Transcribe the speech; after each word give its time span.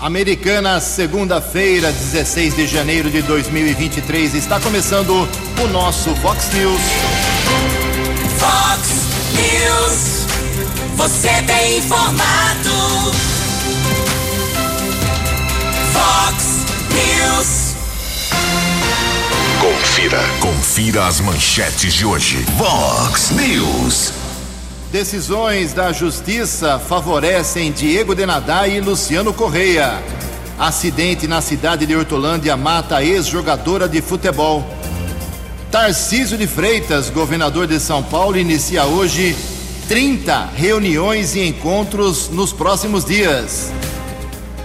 Americana, 0.00 0.78
segunda-feira, 0.78 1.90
16 1.90 2.54
de 2.54 2.66
janeiro 2.66 3.10
de 3.10 3.22
2023. 3.22 4.34
Está 4.34 4.60
começando 4.60 5.26
o 5.62 5.68
nosso 5.68 6.14
Fox 6.16 6.52
News. 6.52 6.80
Fox 8.38 8.90
News. 9.32 10.26
Você 10.96 11.42
tem 11.46 11.78
informado. 11.78 13.12
Fox 15.92 16.66
News. 16.92 17.74
Confira. 19.60 20.20
Confira 20.40 21.06
as 21.06 21.20
manchetes 21.20 21.94
de 21.94 22.04
hoje. 22.04 22.44
Fox 22.58 23.30
News. 23.30 24.25
Decisões 24.96 25.74
da 25.74 25.92
Justiça 25.92 26.78
favorecem 26.78 27.70
Diego 27.70 28.14
Denadá 28.14 28.66
e 28.66 28.80
Luciano 28.80 29.30
Correia. 29.30 30.02
Acidente 30.58 31.26
na 31.26 31.42
cidade 31.42 31.84
de 31.84 31.94
Hortolândia 31.94 32.56
mata 32.56 33.04
ex-jogadora 33.04 33.86
de 33.86 34.00
futebol. 34.00 34.64
Tarcísio 35.70 36.38
de 36.38 36.46
Freitas, 36.46 37.10
governador 37.10 37.66
de 37.66 37.78
São 37.78 38.02
Paulo, 38.02 38.38
inicia 38.38 38.86
hoje 38.86 39.36
30 39.86 40.52
reuniões 40.56 41.34
e 41.34 41.46
encontros 41.46 42.30
nos 42.30 42.50
próximos 42.50 43.04
dias. 43.04 43.70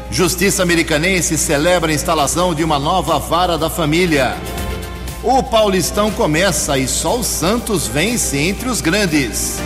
Justiça 0.09 0.63
Americanense 0.63 1.37
celebra 1.37 1.91
a 1.91 1.93
instalação 1.93 2.55
de 2.55 2.63
uma 2.63 2.79
nova 2.79 3.19
vara 3.19 3.57
da 3.57 3.69
família. 3.69 4.37
O 5.21 5.43
Paulistão 5.43 6.09
começa 6.09 6.77
e 6.77 6.87
só 6.87 7.19
o 7.19 7.23
Santos 7.23 7.85
vence 7.85 8.37
entre 8.37 8.69
os 8.69 8.79
grandes. 8.79 9.59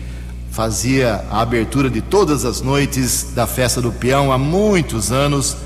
fazia 0.53 1.25
a 1.31 1.41
abertura 1.41 1.89
de 1.89 2.03
todas 2.03 2.45
as 2.45 2.61
noites 2.61 3.33
da 3.35 3.47
festa 3.47 3.81
do 3.81 3.91
peão 3.91 4.31
há 4.31 4.37
muitos 4.37 5.11
anos, 5.11 5.57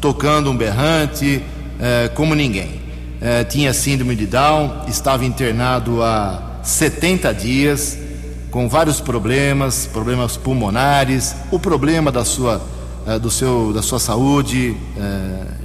tocando 0.00 0.48
um 0.48 0.56
berrante 0.56 1.42
eh, 1.80 2.08
como 2.14 2.32
ninguém. 2.32 2.80
Eh, 3.20 3.42
tinha 3.42 3.74
síndrome 3.74 4.14
de 4.14 4.24
Down, 4.24 4.84
estava 4.86 5.24
internado 5.24 6.00
há 6.00 6.60
70 6.62 7.34
dias, 7.34 7.98
com 8.48 8.68
vários 8.68 9.00
problemas, 9.00 9.88
problemas 9.92 10.36
pulmonares, 10.36 11.34
o 11.50 11.58
problema 11.58 12.12
da 12.12 12.24
sua, 12.24 12.62
eh, 13.04 13.18
do 13.18 13.32
seu, 13.32 13.72
da 13.72 13.82
sua 13.82 13.98
saúde 13.98 14.76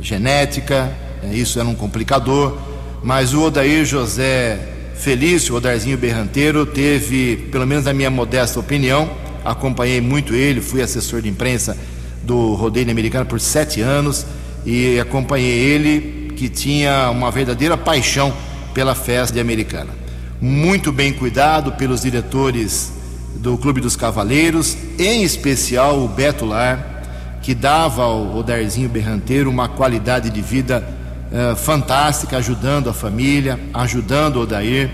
genética, 0.01 0.91
isso 1.31 1.59
era 1.59 1.69
um 1.69 1.75
complicador, 1.75 2.57
mas 3.03 3.31
o 3.31 3.43
Odair 3.43 3.85
José 3.85 4.70
Felício, 5.01 5.55
o 5.55 5.57
Odarzinho 5.57 5.97
Berranteiro, 5.97 6.63
teve, 6.63 7.35
pelo 7.51 7.65
menos 7.65 7.85
na 7.85 7.91
minha 7.91 8.11
modesta 8.11 8.59
opinião, 8.59 9.09
acompanhei 9.43 9.99
muito 9.99 10.35
ele, 10.35 10.61
fui 10.61 10.79
assessor 10.79 11.23
de 11.23 11.27
imprensa 11.27 11.75
do 12.21 12.53
rodeio 12.53 12.91
americano 12.91 13.25
por 13.25 13.39
sete 13.39 13.81
anos 13.81 14.27
e 14.63 14.99
acompanhei 14.99 15.57
ele 15.57 16.31
que 16.35 16.47
tinha 16.47 17.09
uma 17.09 17.31
verdadeira 17.31 17.75
paixão 17.75 18.31
pela 18.75 18.93
festa 18.93 19.33
de 19.33 19.39
americana. 19.39 19.89
Muito 20.39 20.91
bem 20.91 21.11
cuidado 21.11 21.71
pelos 21.71 22.01
diretores 22.03 22.93
do 23.37 23.57
Clube 23.57 23.81
dos 23.81 23.95
Cavaleiros, 23.95 24.77
em 24.99 25.23
especial 25.23 25.99
o 25.99 26.07
Beto 26.07 26.45
Lar, 26.45 27.39
que 27.41 27.55
dava 27.55 28.03
ao 28.03 28.37
Odarzinho 28.37 28.87
Berranteiro 28.87 29.49
uma 29.49 29.67
qualidade 29.67 30.29
de 30.29 30.43
vida 30.43 30.87
eh, 31.33 31.55
fantástica, 31.55 32.35
ajudando 32.35 32.89
a 32.89 32.93
família, 32.93 33.57
ajudando 33.73 34.35
o 34.35 34.41
Odair, 34.41 34.91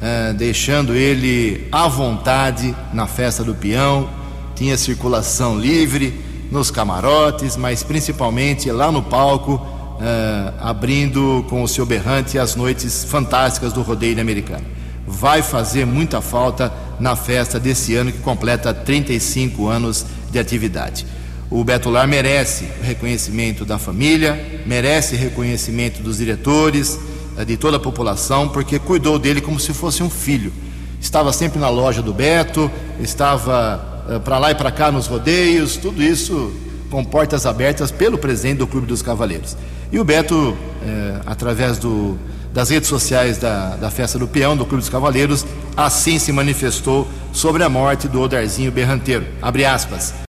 uh, 0.00 0.32
deixando 0.34 0.94
ele 0.94 1.66
à 1.72 1.88
vontade 1.88 2.72
na 2.92 3.08
festa 3.08 3.42
do 3.42 3.56
peão. 3.56 4.08
Tinha 4.54 4.76
circulação 4.76 5.58
livre 5.58 6.14
nos 6.48 6.70
camarotes, 6.70 7.56
mas 7.56 7.82
principalmente 7.82 8.70
lá 8.70 8.92
no 8.92 9.02
palco, 9.02 9.54
uh, 9.54 10.54
abrindo 10.60 11.44
com 11.48 11.60
o 11.60 11.66
seu 11.66 11.84
berrante 11.84 12.38
as 12.38 12.54
noites 12.54 13.02
fantásticas 13.02 13.72
do 13.72 13.82
rodeio 13.82 14.20
americano. 14.20 14.64
Vai 15.04 15.42
fazer 15.42 15.84
muita 15.84 16.20
falta 16.20 16.72
na 17.00 17.16
festa 17.16 17.58
desse 17.58 17.96
ano 17.96 18.12
que 18.12 18.18
completa 18.18 18.72
35 18.72 19.66
anos 19.66 20.06
de 20.30 20.38
atividade. 20.38 21.04
O 21.50 21.64
Beto 21.64 21.90
Lar 21.90 22.06
merece 22.06 22.68
reconhecimento 22.80 23.64
da 23.64 23.76
família, 23.76 24.62
merece 24.64 25.16
reconhecimento 25.16 26.00
dos 26.00 26.18
diretores, 26.18 26.96
eh, 27.36 27.44
de 27.44 27.56
toda 27.56 27.76
a 27.76 27.80
população, 27.80 28.48
porque 28.48 28.78
cuidou 28.78 29.18
dele 29.18 29.40
como 29.40 29.58
se 29.58 29.74
fosse 29.74 30.00
um 30.00 30.08
filho. 30.08 30.52
Estava 31.00 31.32
sempre 31.32 31.58
na 31.58 31.68
loja 31.68 32.02
do 32.02 32.14
Beto, 32.14 32.70
estava 33.00 34.04
uh, 34.08 34.20
para 34.20 34.38
lá 34.38 34.50
e 34.52 34.54
para 34.54 34.70
cá 34.70 34.92
nos 34.92 35.06
rodeios, 35.06 35.76
tudo 35.76 36.00
isso 36.02 36.52
com 36.88 37.02
portas 37.04 37.46
abertas 37.46 37.90
pelo 37.90 38.18
presidente 38.18 38.58
do 38.58 38.66
Clube 38.66 38.86
dos 38.86 39.02
Cavaleiros. 39.02 39.56
E 39.90 39.98
o 39.98 40.04
Beto, 40.04 40.56
eh, 40.84 41.20
através 41.26 41.78
do, 41.78 42.18
das 42.52 42.70
redes 42.70 42.88
sociais 42.88 43.38
da, 43.38 43.76
da 43.76 43.90
Festa 43.90 44.18
do 44.18 44.28
Peão, 44.28 44.56
do 44.56 44.64
Clube 44.64 44.82
dos 44.82 44.88
Cavaleiros, 44.88 45.44
assim 45.76 46.18
se 46.18 46.30
manifestou 46.32 47.08
sobre 47.32 47.64
a 47.64 47.68
morte 47.68 48.06
do 48.06 48.20
Odarzinho 48.20 48.70
Berranteiro. 48.70 49.26
Abre 49.40 49.64
aspas. 49.64 50.29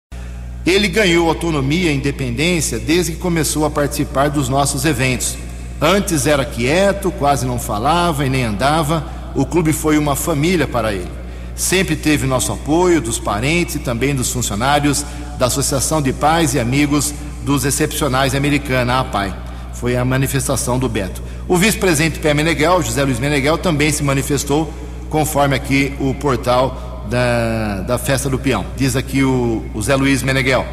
Ele 0.66 0.88
ganhou 0.88 1.28
autonomia 1.28 1.90
e 1.90 1.96
independência 1.96 2.78
desde 2.78 3.12
que 3.12 3.18
começou 3.18 3.64
a 3.64 3.70
participar 3.70 4.28
dos 4.28 4.48
nossos 4.48 4.84
eventos. 4.84 5.36
Antes 5.80 6.26
era 6.26 6.44
quieto, 6.44 7.10
quase 7.10 7.46
não 7.46 7.58
falava 7.58 8.26
e 8.26 8.30
nem 8.30 8.44
andava. 8.44 9.04
O 9.34 9.46
clube 9.46 9.72
foi 9.72 9.96
uma 9.96 10.14
família 10.14 10.68
para 10.68 10.92
ele. 10.92 11.08
Sempre 11.56 11.96
teve 11.96 12.26
nosso 12.26 12.52
apoio 12.52 13.00
dos 13.00 13.18
parentes 13.18 13.76
e 13.76 13.78
também 13.78 14.14
dos 14.14 14.30
funcionários 14.30 15.04
da 15.38 15.46
Associação 15.46 16.02
de 16.02 16.12
Pais 16.12 16.54
e 16.54 16.60
Amigos 16.60 17.14
dos 17.42 17.64
Excepcionais 17.64 18.34
Americana, 18.34 18.94
a 18.94 19.00
APAI. 19.00 19.34
Foi 19.72 19.96
a 19.96 20.04
manifestação 20.04 20.78
do 20.78 20.88
Beto. 20.88 21.22
O 21.48 21.56
vice-presidente 21.56 22.18
Pé 22.18 22.34
Meneghel, 22.34 22.82
José 22.82 23.02
Luiz 23.02 23.18
Meneghel, 23.18 23.56
também 23.56 23.90
se 23.90 24.02
manifestou, 24.02 24.72
conforme 25.08 25.56
aqui 25.56 25.94
o 25.98 26.14
portal 26.14 26.89
da, 27.08 27.80
da 27.80 27.98
Festa 27.98 28.28
do 28.28 28.38
Peão. 28.38 28.64
Diz 28.76 28.96
aqui 28.96 29.22
o, 29.22 29.64
o 29.74 29.82
Zé 29.82 29.94
Luiz 29.96 30.22
Meneghel. 30.22 30.66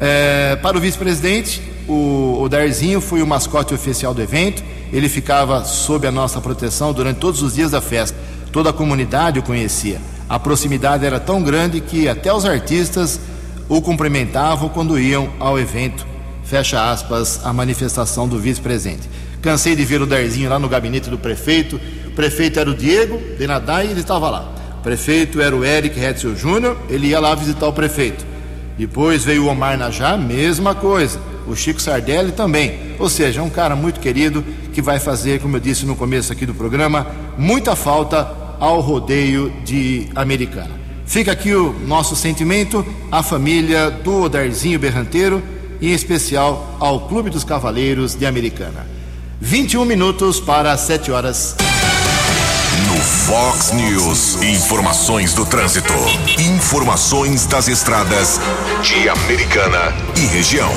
É, 0.00 0.56
para 0.56 0.76
o 0.76 0.80
vice-presidente, 0.80 1.60
o, 1.88 2.38
o 2.42 2.48
Darzinho 2.48 3.00
foi 3.00 3.22
o 3.22 3.26
mascote 3.26 3.74
oficial 3.74 4.14
do 4.14 4.22
evento. 4.22 4.62
Ele 4.92 5.08
ficava 5.08 5.64
sob 5.64 6.06
a 6.06 6.12
nossa 6.12 6.40
proteção 6.40 6.92
durante 6.92 7.18
todos 7.18 7.42
os 7.42 7.54
dias 7.54 7.70
da 7.70 7.80
festa. 7.80 8.16
Toda 8.52 8.70
a 8.70 8.72
comunidade 8.72 9.38
o 9.38 9.42
conhecia. 9.42 10.00
A 10.28 10.38
proximidade 10.38 11.04
era 11.04 11.18
tão 11.18 11.42
grande 11.42 11.80
que 11.80 12.08
até 12.08 12.32
os 12.32 12.44
artistas 12.44 13.18
o 13.68 13.80
cumprimentavam 13.82 14.68
quando 14.68 14.98
iam 14.98 15.30
ao 15.38 15.58
evento. 15.58 16.06
Fecha 16.44 16.90
aspas 16.90 17.44
a 17.44 17.52
manifestação 17.52 18.26
do 18.28 18.38
vice-presidente. 18.38 19.08
Cansei 19.42 19.76
de 19.76 19.84
ver 19.84 20.00
o 20.00 20.06
Darzinho 20.06 20.50
lá 20.50 20.58
no 20.58 20.68
gabinete 20.68 21.10
do 21.10 21.18
prefeito. 21.18 21.80
O 22.06 22.10
prefeito 22.12 22.58
era 22.58 22.70
o 22.70 22.74
Diego 22.74 23.20
Denadai 23.38 23.86
e 23.86 23.90
ele 23.90 24.00
estava 24.00 24.30
lá. 24.30 24.57
Prefeito 24.88 25.38
era 25.38 25.54
o 25.54 25.62
Eric 25.62 26.02
Hetzel 26.02 26.34
Júnior, 26.34 26.74
ele 26.88 27.08
ia 27.08 27.20
lá 27.20 27.34
visitar 27.34 27.66
o 27.66 27.74
prefeito. 27.74 28.24
Depois 28.78 29.22
veio 29.22 29.44
o 29.44 29.48
Omar 29.48 29.76
Najá, 29.76 30.16
mesma 30.16 30.74
coisa. 30.74 31.20
O 31.46 31.54
Chico 31.54 31.78
Sardelli 31.78 32.32
também. 32.32 32.94
Ou 32.98 33.06
seja, 33.10 33.40
é 33.40 33.42
um 33.42 33.50
cara 33.50 33.76
muito 33.76 34.00
querido 34.00 34.42
que 34.72 34.80
vai 34.80 34.98
fazer, 34.98 35.42
como 35.42 35.56
eu 35.56 35.60
disse 35.60 35.84
no 35.84 35.94
começo 35.94 36.32
aqui 36.32 36.46
do 36.46 36.54
programa, 36.54 37.06
muita 37.36 37.76
falta 37.76 38.34
ao 38.58 38.80
rodeio 38.80 39.52
de 39.62 40.08
Americana. 40.14 40.70
Fica 41.04 41.32
aqui 41.32 41.52
o 41.52 41.74
nosso 41.86 42.16
sentimento 42.16 42.82
à 43.12 43.22
família 43.22 43.90
do 43.90 44.22
Odarzinho 44.22 44.78
Berranteiro 44.78 45.42
e 45.82 45.90
em 45.90 45.94
especial 45.94 46.78
ao 46.80 47.08
Clube 47.08 47.28
dos 47.28 47.44
Cavaleiros 47.44 48.14
de 48.14 48.24
Americana. 48.24 48.86
21 49.38 49.84
minutos 49.84 50.40
para 50.40 50.74
7 50.78 51.10
horas. 51.10 51.54
Fox 53.00 53.70
News, 53.72 54.42
informações 54.42 55.32
do 55.32 55.46
trânsito. 55.46 55.92
Informações 56.38 57.46
das 57.46 57.68
estradas 57.68 58.40
de 58.82 59.08
Americana 59.08 59.94
e 60.16 60.26
região. 60.26 60.70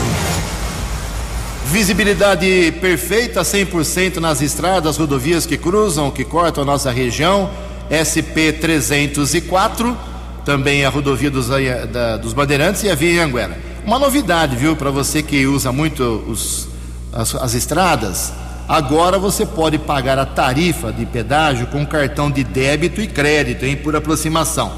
Visibilidade 1.65 2.73
perfeita, 2.79 3.41
100% 3.41 4.17
nas 4.17 4.41
estradas, 4.41 4.97
rodovias 4.97 5.47
que 5.47 5.57
cruzam, 5.57 6.11
que 6.11 6.23
cortam 6.23 6.61
a 6.63 6.65
nossa 6.65 6.91
região. 6.91 7.49
SP 7.89 8.53
304, 8.53 9.97
também 10.45 10.85
a 10.85 10.89
rodovia 10.89 11.31
dos, 11.31 11.47
da, 11.91 12.17
dos 12.17 12.33
Bandeirantes 12.33 12.83
e 12.83 12.89
a 12.89 12.95
Via 12.95 13.25
Anguera. 13.25 13.57
Uma 13.83 13.97
novidade, 13.97 14.55
viu, 14.55 14.75
para 14.75 14.91
você 14.91 15.23
que 15.23 15.47
usa 15.47 15.71
muito 15.71 16.03
os, 16.27 16.67
as, 17.11 17.33
as 17.35 17.53
estradas, 17.55 18.31
agora 18.67 19.17
você 19.19 19.45
pode 19.45 19.77
pagar 19.77 20.17
a 20.17 20.25
tarifa 20.25 20.91
de 20.91 21.05
pedágio 21.05 21.67
com 21.67 21.85
cartão 21.85 22.29
de 22.29 22.43
débito 22.43 23.01
e 23.01 23.07
crédito, 23.07 23.65
hein, 23.65 23.75
por 23.75 23.95
aproximação. 23.95 24.71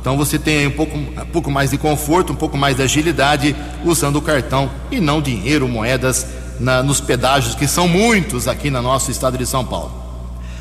Então 0.00 0.16
você 0.16 0.38
tem 0.38 0.68
um 0.68 0.70
pouco, 0.70 0.96
um 0.96 1.26
pouco 1.32 1.50
mais 1.50 1.70
de 1.70 1.78
conforto, 1.78 2.32
um 2.32 2.36
pouco 2.36 2.56
mais 2.56 2.76
de 2.76 2.82
agilidade 2.82 3.56
usando 3.84 4.16
o 4.16 4.22
cartão 4.22 4.70
e 4.90 5.00
não 5.00 5.20
dinheiro, 5.20 5.66
moedas 5.66 6.26
na, 6.60 6.82
nos 6.82 7.00
pedágios, 7.00 7.54
que 7.54 7.66
são 7.66 7.88
muitos 7.88 8.46
aqui 8.46 8.70
no 8.70 8.80
nosso 8.80 9.10
estado 9.10 9.36
de 9.36 9.44
São 9.44 9.64
Paulo. 9.64 9.92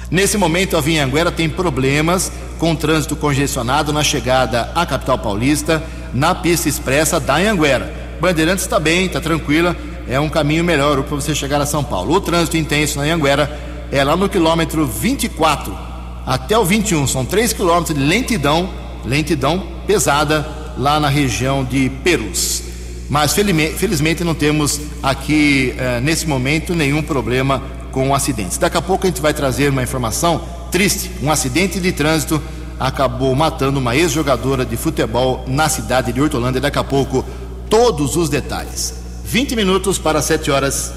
Nesse 0.09 0.37
momento, 0.37 0.77
a 0.77 0.81
Vinhanguera 0.81 1.31
tem 1.31 1.49
problemas 1.49 2.31
com 2.57 2.75
trânsito 2.75 3.15
congestionado 3.15 3.91
na 3.91 4.03
chegada 4.03 4.71
à 4.75 4.85
capital 4.85 5.17
paulista, 5.17 5.83
na 6.13 6.33
pista 6.33 6.69
expressa 6.69 7.19
da 7.19 7.35
Anhanguera. 7.35 7.93
Bandeirantes 8.19 8.63
está 8.63 8.79
bem, 8.79 9.05
está 9.05 9.19
tranquila, 9.19 9.75
é 10.07 10.19
um 10.19 10.29
caminho 10.29 10.63
melhor 10.63 11.01
para 11.03 11.15
você 11.15 11.33
chegar 11.33 11.61
a 11.61 11.65
São 11.65 11.83
Paulo. 11.83 12.13
O 12.13 12.21
trânsito 12.21 12.57
intenso 12.57 12.97
na 12.97 13.03
Anhanguera 13.03 13.59
é 13.91 14.03
lá 14.03 14.15
no 14.15 14.29
quilômetro 14.29 14.85
24 14.85 15.85
até 16.25 16.57
o 16.57 16.65
21, 16.65 17.05
são 17.05 17.23
3 17.23 17.53
quilômetros 17.53 17.95
de 17.95 18.03
lentidão, 18.03 18.67
lentidão 19.05 19.63
pesada 19.85 20.47
lá 20.75 20.99
na 20.99 21.07
região 21.07 21.63
de 21.63 21.89
Perus. 22.03 22.63
Mas 23.07 23.33
felizmente 23.33 24.23
não 24.23 24.33
temos 24.33 24.81
aqui 25.03 25.75
eh, 25.77 25.99
nesse 26.01 26.27
momento 26.27 26.73
nenhum 26.73 27.03
problema 27.03 27.61
com 27.91 28.15
acidentes. 28.15 28.57
Daqui 28.57 28.75
a 28.75 28.81
pouco 28.81 29.05
a 29.05 29.09
gente 29.09 29.21
vai 29.21 29.35
trazer 29.35 29.69
uma 29.69 29.83
informação 29.83 30.41
triste: 30.71 31.11
um 31.21 31.29
acidente 31.29 31.79
de 31.79 31.91
trânsito 31.91 32.41
acabou 32.79 33.35
matando 33.35 33.79
uma 33.79 33.95
ex-jogadora 33.95 34.65
de 34.65 34.75
futebol 34.75 35.45
na 35.47 35.69
cidade 35.69 36.11
de 36.11 36.19
Hortolândia. 36.19 36.59
Daqui 36.59 36.79
a 36.79 36.83
pouco, 36.83 37.23
todos 37.69 38.15
os 38.15 38.29
detalhes. 38.29 39.04
20 39.25 39.55
minutos 39.55 39.97
para 39.97 40.21
7 40.21 40.51
horas. 40.51 40.93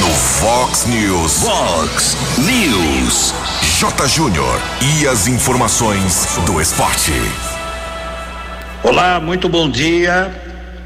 No 0.00 0.08
Fox 0.08 0.84
News. 0.86 1.38
Fox 1.38 2.16
News. 2.38 3.32
J. 3.78 4.08
Júnior. 4.08 4.60
E 4.98 5.06
as 5.06 5.28
informações 5.28 6.26
do 6.44 6.60
esporte. 6.60 7.12
Olá, 8.82 9.20
muito 9.20 9.48
bom 9.48 9.70
dia. 9.70 10.30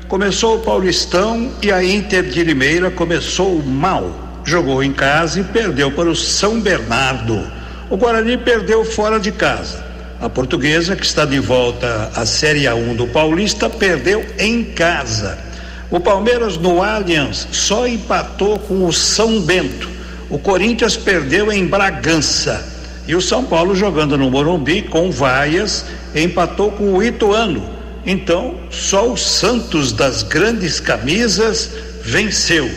Começou 0.06 0.56
o 0.56 0.60
Paulistão 0.60 1.50
e 1.62 1.72
a 1.72 1.82
Inter 1.82 2.22
de 2.22 2.44
Limeira 2.44 2.90
começou 2.90 3.62
mal 3.62 4.26
jogou 4.46 4.80
em 4.82 4.92
casa 4.92 5.40
e 5.40 5.44
perdeu 5.44 5.90
para 5.90 6.08
o 6.08 6.14
São 6.14 6.60
Bernardo. 6.60 7.50
O 7.90 7.96
Guarani 7.96 8.38
perdeu 8.38 8.84
fora 8.84 9.18
de 9.18 9.32
casa. 9.32 9.84
A 10.20 10.28
portuguesa, 10.28 10.94
que 10.94 11.04
está 11.04 11.24
de 11.24 11.40
volta 11.40 12.10
à 12.14 12.24
Série 12.24 12.62
A1 12.62 12.94
do 12.94 13.08
Paulista, 13.08 13.68
perdeu 13.68 14.24
em 14.38 14.62
casa. 14.62 15.45
O 15.90 16.00
Palmeiras 16.00 16.56
no 16.56 16.82
Allianz 16.82 17.46
só 17.52 17.86
empatou 17.86 18.58
com 18.58 18.84
o 18.86 18.92
São 18.92 19.40
Bento. 19.40 19.88
O 20.28 20.38
Corinthians 20.38 20.96
perdeu 20.96 21.52
em 21.52 21.66
Bragança. 21.66 22.74
E 23.06 23.14
o 23.14 23.20
São 23.20 23.44
Paulo 23.44 23.76
jogando 23.76 24.18
no 24.18 24.30
Morumbi 24.30 24.82
com 24.82 25.10
vaias 25.12 25.84
empatou 26.14 26.72
com 26.72 26.94
o 26.94 27.02
Ituano. 27.02 27.70
Então, 28.04 28.56
só 28.70 29.12
o 29.12 29.16
Santos 29.16 29.92
das 29.92 30.22
grandes 30.22 30.80
camisas 30.80 31.70
venceu. 32.02 32.68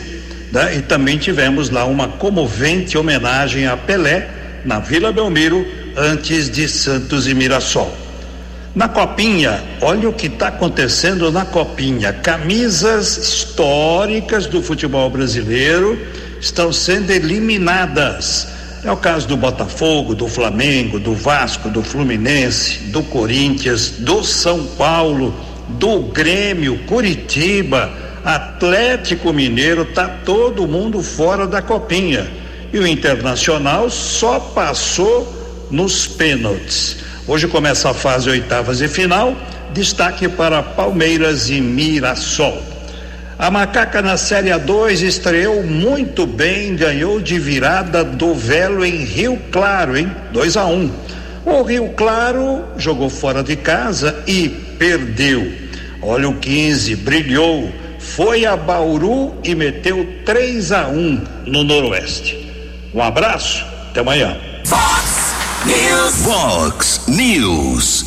Né? 0.52 0.76
E 0.78 0.82
também 0.82 1.18
tivemos 1.18 1.70
lá 1.70 1.84
uma 1.84 2.08
comovente 2.08 2.96
homenagem 2.96 3.66
a 3.66 3.76
Pelé 3.76 4.28
na 4.64 4.78
Vila 4.78 5.12
Belmiro 5.12 5.66
antes 5.96 6.48
de 6.48 6.68
Santos 6.68 7.26
e 7.26 7.34
Mirassol. 7.34 7.92
Na 8.74 8.88
Copinha, 8.88 9.62
olha 9.80 10.08
o 10.08 10.12
que 10.12 10.26
está 10.26 10.48
acontecendo 10.48 11.30
na 11.32 11.44
Copinha. 11.44 12.12
Camisas 12.12 13.16
históricas 13.16 14.46
do 14.46 14.62
futebol 14.62 15.10
brasileiro 15.10 15.98
estão 16.40 16.72
sendo 16.72 17.10
eliminadas. 17.10 18.46
É 18.84 18.90
o 18.90 18.96
caso 18.96 19.26
do 19.26 19.36
Botafogo, 19.36 20.14
do 20.14 20.28
Flamengo, 20.28 20.98
do 20.98 21.14
Vasco, 21.14 21.68
do 21.68 21.82
Fluminense, 21.82 22.78
do 22.84 23.02
Corinthians, 23.02 23.90
do 23.98 24.22
São 24.22 24.64
Paulo, 24.78 25.34
do 25.68 26.00
Grêmio, 26.00 26.78
Curitiba 26.86 27.90
Atlético 28.24 29.32
Mineiro 29.32 29.84
tá 29.86 30.06
todo 30.24 30.68
mundo 30.68 31.02
fora 31.02 31.46
da 31.46 31.62
copinha. 31.62 32.30
E 32.72 32.78
o 32.78 32.86
Internacional 32.86 33.90
só 33.90 34.38
passou 34.38 35.66
nos 35.70 36.06
pênaltis. 36.06 36.98
Hoje 37.30 37.46
começa 37.46 37.88
a 37.88 37.94
fase 37.94 38.28
oitavas 38.28 38.80
e 38.80 38.88
final. 38.88 39.36
Destaque 39.72 40.28
para 40.28 40.64
Palmeiras 40.64 41.48
e 41.48 41.60
Mirassol. 41.60 42.60
A 43.38 43.48
Macaca 43.52 44.02
na 44.02 44.16
Série 44.16 44.48
A2 44.48 45.02
estreou 45.02 45.62
muito 45.62 46.26
bem, 46.26 46.74
ganhou 46.74 47.20
de 47.20 47.38
virada 47.38 48.02
do 48.02 48.34
Velo 48.34 48.84
em 48.84 49.04
Rio 49.04 49.38
Claro, 49.52 49.96
hein? 49.96 50.10
2 50.32 50.56
a 50.56 50.66
1. 50.66 50.72
Um. 50.74 50.90
O 51.46 51.62
Rio 51.62 51.90
Claro 51.90 52.64
jogou 52.76 53.08
fora 53.08 53.44
de 53.44 53.54
casa 53.54 54.24
e 54.26 54.48
perdeu. 54.76 55.52
Olha 56.02 56.28
o 56.28 56.34
15, 56.34 56.96
brilhou 56.96 57.70
foi 58.00 58.44
a 58.44 58.56
Bauru 58.56 59.36
e 59.44 59.54
meteu 59.54 60.04
3 60.24 60.72
a 60.72 60.88
1 60.88 61.22
no 61.46 61.62
Noroeste. 61.62 62.36
Um 62.92 63.00
abraço, 63.00 63.64
até 63.88 64.00
amanhã. 64.00 64.49
Fox 65.70 65.78
News. 65.78 66.14
Fox 66.24 67.00
News. 67.06 68.06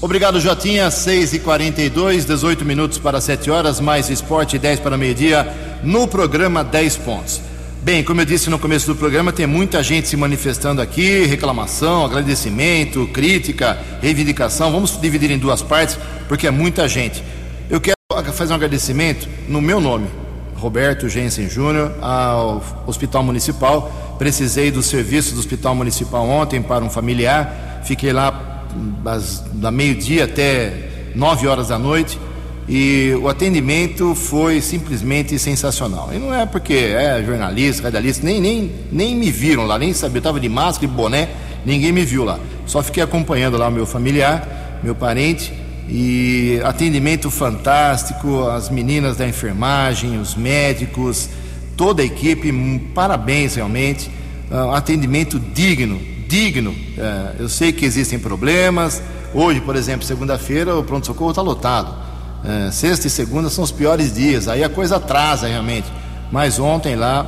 Obrigado, 0.00 0.40
Jotinha. 0.40 0.90
6 0.90 1.34
e 1.34 1.38
42 1.40 2.24
18 2.24 2.64
minutos 2.64 2.96
para 2.96 3.20
7 3.20 3.50
horas, 3.50 3.80
mais 3.80 4.08
esporte 4.08 4.58
10 4.58 4.80
para 4.80 4.96
meio-dia, 4.96 5.46
no 5.82 6.08
programa 6.08 6.64
10 6.64 6.96
pontos. 6.98 7.40
Bem, 7.82 8.02
como 8.02 8.22
eu 8.22 8.24
disse 8.24 8.48
no 8.48 8.58
começo 8.58 8.86
do 8.86 8.96
programa, 8.96 9.30
tem 9.30 9.46
muita 9.46 9.82
gente 9.82 10.08
se 10.08 10.16
manifestando 10.16 10.80
aqui, 10.80 11.24
reclamação, 11.24 12.06
agradecimento, 12.06 13.06
crítica, 13.08 13.78
reivindicação. 14.00 14.72
Vamos 14.72 14.98
dividir 14.98 15.30
em 15.30 15.38
duas 15.38 15.60
partes, 15.60 15.98
porque 16.28 16.46
é 16.46 16.50
muita 16.50 16.88
gente. 16.88 17.22
Eu 17.68 17.80
quero 17.80 17.96
fazer 18.32 18.52
um 18.52 18.56
agradecimento 18.56 19.28
no 19.48 19.60
meu 19.60 19.80
nome, 19.80 20.08
Roberto 20.62 21.08
Jensen 21.08 21.48
Júnior, 21.48 21.92
ao 22.00 22.62
Hospital 22.86 23.24
Municipal. 23.24 24.14
Precisei 24.16 24.70
do 24.70 24.80
serviço 24.80 25.34
do 25.34 25.40
Hospital 25.40 25.74
Municipal 25.74 26.24
ontem 26.24 26.62
para 26.62 26.84
um 26.84 26.88
familiar. 26.88 27.82
Fiquei 27.84 28.12
lá 28.12 28.62
das, 29.02 29.44
da 29.54 29.72
meio-dia 29.72 30.24
até 30.24 31.12
nove 31.16 31.48
horas 31.48 31.68
da 31.68 31.78
noite 31.78 32.16
e 32.68 33.12
o 33.20 33.28
atendimento 33.28 34.14
foi 34.14 34.60
simplesmente 34.60 35.36
sensacional. 35.36 36.10
E 36.14 36.18
não 36.18 36.32
é 36.32 36.46
porque 36.46 36.74
é 36.74 37.20
jornalista, 37.26 37.82
radialista, 37.82 38.24
nem, 38.24 38.40
nem, 38.40 38.70
nem 38.92 39.16
me 39.16 39.32
viram 39.32 39.66
lá, 39.66 39.76
nem 39.76 39.92
sabia. 39.92 40.18
Eu 40.18 40.20
estava 40.20 40.38
de 40.38 40.48
máscara 40.48 40.84
e 40.84 40.88
boné, 40.88 41.28
ninguém 41.66 41.90
me 41.90 42.04
viu 42.04 42.22
lá. 42.22 42.38
Só 42.66 42.80
fiquei 42.84 43.02
acompanhando 43.02 43.58
lá 43.58 43.66
o 43.66 43.72
meu 43.72 43.84
familiar, 43.84 44.78
meu 44.80 44.94
parente, 44.94 45.52
e 45.88 46.60
atendimento 46.64 47.30
fantástico, 47.30 48.48
as 48.48 48.70
meninas 48.70 49.16
da 49.16 49.26
enfermagem, 49.26 50.18
os 50.18 50.34
médicos, 50.34 51.28
toda 51.76 52.02
a 52.02 52.04
equipe, 52.04 52.52
parabéns 52.94 53.54
realmente. 53.54 54.10
Uh, 54.50 54.70
atendimento 54.70 55.38
digno, 55.38 56.00
digno. 56.28 56.70
Uh, 56.70 57.42
eu 57.42 57.48
sei 57.48 57.72
que 57.72 57.84
existem 57.84 58.18
problemas. 58.18 59.02
Hoje, 59.34 59.60
por 59.60 59.76
exemplo, 59.76 60.06
segunda-feira, 60.06 60.76
o 60.76 60.84
pronto-socorro 60.84 61.30
está 61.30 61.42
lotado 61.42 62.02
é, 62.44 62.70
sexta 62.72 63.06
e 63.06 63.10
segunda 63.10 63.48
são 63.48 63.62
os 63.62 63.70
piores 63.70 64.12
dias, 64.12 64.48
aí 64.48 64.64
a 64.64 64.68
coisa 64.68 64.96
atrasa 64.96 65.46
realmente. 65.46 65.86
Mas 66.30 66.58
ontem 66.58 66.96
lá, 66.96 67.24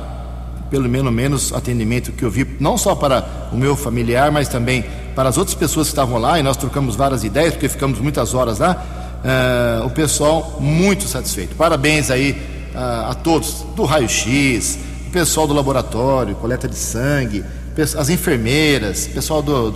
pelo 0.69 0.89
menos, 0.89 1.13
menos 1.13 1.53
atendimento 1.53 2.11
que 2.11 2.23
eu 2.23 2.29
vi, 2.29 2.45
não 2.59 2.77
só 2.77 2.95
para 2.95 3.49
o 3.51 3.57
meu 3.57 3.75
familiar, 3.75 4.31
mas 4.31 4.47
também 4.47 4.83
para 5.15 5.29
as 5.29 5.37
outras 5.37 5.55
pessoas 5.55 5.87
que 5.87 5.93
estavam 5.93 6.19
lá, 6.19 6.37
e 6.39 6.43
nós 6.43 6.57
trocamos 6.57 6.95
várias 6.95 7.23
ideias, 7.23 7.53
porque 7.53 7.69
ficamos 7.69 7.99
muitas 7.99 8.33
horas 8.33 8.59
lá, 8.59 8.85
é, 9.23 9.83
o 9.83 9.89
pessoal 9.89 10.57
muito 10.59 11.07
satisfeito. 11.07 11.55
Parabéns 11.55 12.11
aí 12.11 12.39
a, 12.75 13.11
a 13.11 13.13
todos, 13.15 13.65
do 13.75 13.85
raio-x, 13.85 14.77
o 15.07 15.11
pessoal 15.11 15.47
do 15.47 15.53
laboratório, 15.53 16.35
coleta 16.35 16.67
de 16.67 16.75
sangue, 16.75 17.43
as 17.97 18.09
enfermeiras, 18.09 19.07
pessoal 19.07 19.41
do, 19.41 19.73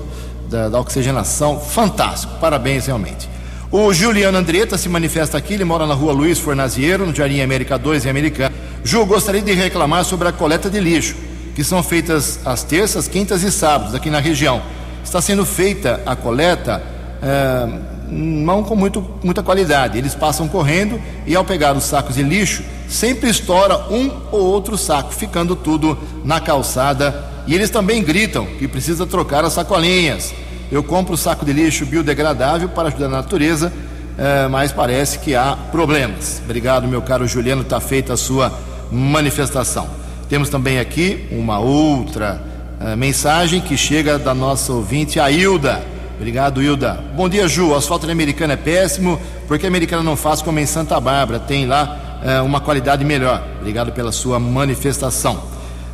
da, 0.49 0.69
da 0.69 0.79
oxigenação, 0.79 1.59
fantástico, 1.59 2.33
parabéns 2.39 2.85
realmente. 2.85 3.29
O 3.71 3.93
Juliano 3.93 4.37
Andretta 4.37 4.77
se 4.77 4.89
manifesta 4.89 5.37
aqui, 5.37 5.53
ele 5.53 5.63
mora 5.63 5.85
na 5.85 5.93
rua 5.93 6.11
Luiz 6.11 6.39
Fornaziero, 6.39 7.05
no 7.05 7.13
Jardim 7.13 7.39
América 7.39 7.77
2, 7.77 8.05
em 8.05 8.09
Americana. 8.09 8.53
Ju, 8.83 9.05
gostaria 9.05 9.41
de 9.41 9.53
reclamar 9.53 10.03
sobre 10.03 10.27
a 10.27 10.31
coleta 10.31 10.69
de 10.69 10.79
lixo, 10.79 11.15
que 11.55 11.63
são 11.63 11.83
feitas 11.83 12.39
às 12.45 12.63
terças, 12.63 13.07
quintas 13.07 13.43
e 13.43 13.51
sábados 13.51 13.93
aqui 13.93 14.09
na 14.09 14.19
região. 14.19 14.61
Está 15.03 15.21
sendo 15.21 15.45
feita 15.45 16.01
a 16.05 16.15
coleta 16.15 16.81
é, 17.21 17.67
não 18.09 18.63
com 18.63 18.75
muito, 18.75 19.05
muita 19.23 19.43
qualidade. 19.43 19.97
Eles 19.97 20.15
passam 20.15 20.47
correndo 20.47 20.99
e, 21.25 21.35
ao 21.35 21.45
pegar 21.45 21.75
os 21.75 21.83
sacos 21.83 22.15
de 22.15 22.23
lixo, 22.23 22.63
sempre 22.87 23.29
estoura 23.29 23.91
um 23.91 24.11
ou 24.31 24.41
outro 24.41 24.77
saco, 24.77 25.13
ficando 25.13 25.55
tudo 25.55 25.97
na 26.23 26.39
calçada. 26.39 27.23
E 27.47 27.53
eles 27.53 27.69
também 27.69 28.03
gritam 28.03 28.45
que 28.45 28.67
precisa 28.67 29.05
trocar 29.05 29.43
as 29.43 29.53
sacolinhas. 29.53 30.33
Eu 30.71 30.83
compro 30.83 31.17
saco 31.17 31.45
de 31.45 31.53
lixo 31.53 31.85
biodegradável 31.85 32.69
para 32.69 32.89
ajudar 32.89 33.07
a 33.07 33.09
natureza, 33.09 33.73
é, 34.17 34.47
mas 34.47 34.71
parece 34.71 35.19
que 35.19 35.35
há 35.35 35.57
problemas. 35.71 36.41
Obrigado, 36.43 36.87
meu 36.87 37.01
caro 37.01 37.27
Juliano, 37.27 37.61
está 37.61 37.79
feita 37.79 38.13
a 38.13 38.17
sua 38.17 38.51
manifestação. 38.91 39.87
Temos 40.27 40.49
também 40.49 40.79
aqui 40.79 41.27
uma 41.31 41.57
outra 41.57 42.48
mensagem 42.95 43.59
que 43.59 43.75
chega 43.75 44.17
da 44.17 44.33
nossa 44.33 44.71
ouvinte, 44.71 45.19
a 45.19 45.29
Hilda. 45.29 45.83
Obrigado, 46.15 46.61
Hilda. 46.61 47.03
Bom 47.15 47.29
dia, 47.29 47.47
Ju. 47.47 47.69
O 47.69 47.75
asfalto 47.75 48.05
na 48.05 48.11
Americana 48.11 48.53
é 48.53 48.57
péssimo, 48.57 49.19
porque 49.47 49.65
a 49.65 49.69
Americana 49.69 50.03
não 50.03 50.15
faz 50.15 50.41
como 50.41 50.59
em 50.59 50.65
Santa 50.65 50.99
Bárbara, 50.99 51.39
tem 51.39 51.65
lá 51.65 52.19
é, 52.23 52.41
uma 52.41 52.59
qualidade 52.59 53.03
melhor. 53.05 53.43
Obrigado 53.59 53.91
pela 53.91 54.11
sua 54.11 54.39
manifestação. 54.39 55.41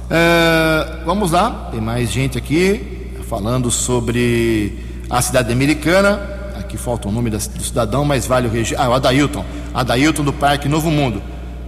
É, 0.09 1.03
vamos 1.05 1.31
lá, 1.31 1.69
tem 1.71 1.81
mais 1.81 2.11
gente 2.11 2.37
aqui 2.37 2.95
falando 3.27 3.71
sobre 3.71 4.77
a 5.09 5.21
cidade 5.21 5.51
americana. 5.51 6.21
Aqui 6.59 6.77
falta 6.77 7.07
o 7.07 7.11
nome 7.11 7.29
do 7.29 7.39
cidadão, 7.39 8.05
mas 8.05 8.25
vale 8.25 8.47
o 8.47 8.51
registro. 8.51 8.83
Ah, 8.83 8.89
o 8.89 8.93
Adailton. 8.93 9.45
Adailton 9.73 10.23
do 10.23 10.33
Parque 10.33 10.67
Novo 10.67 10.89
Mundo. 10.89 11.21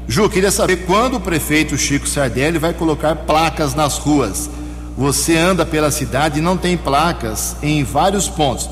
Ju, 0.08 0.30
queria 0.30 0.52
saber 0.52 0.86
quando 0.86 1.16
o 1.18 1.20
prefeito 1.20 1.78
Chico 1.78 2.08
Sardelli 2.08 2.58
vai 2.58 2.74
colocar 2.74 3.16
placas 3.16 3.76
nas 3.76 3.98
ruas. 3.98 4.50
Você 4.98 5.38
anda 5.38 5.64
pela 5.64 5.92
cidade 5.92 6.40
e 6.40 6.42
não 6.42 6.58
tem 6.58 6.76
placas 6.76 7.56
em 7.62 7.84
vários 7.84 8.28
pontos. 8.28 8.68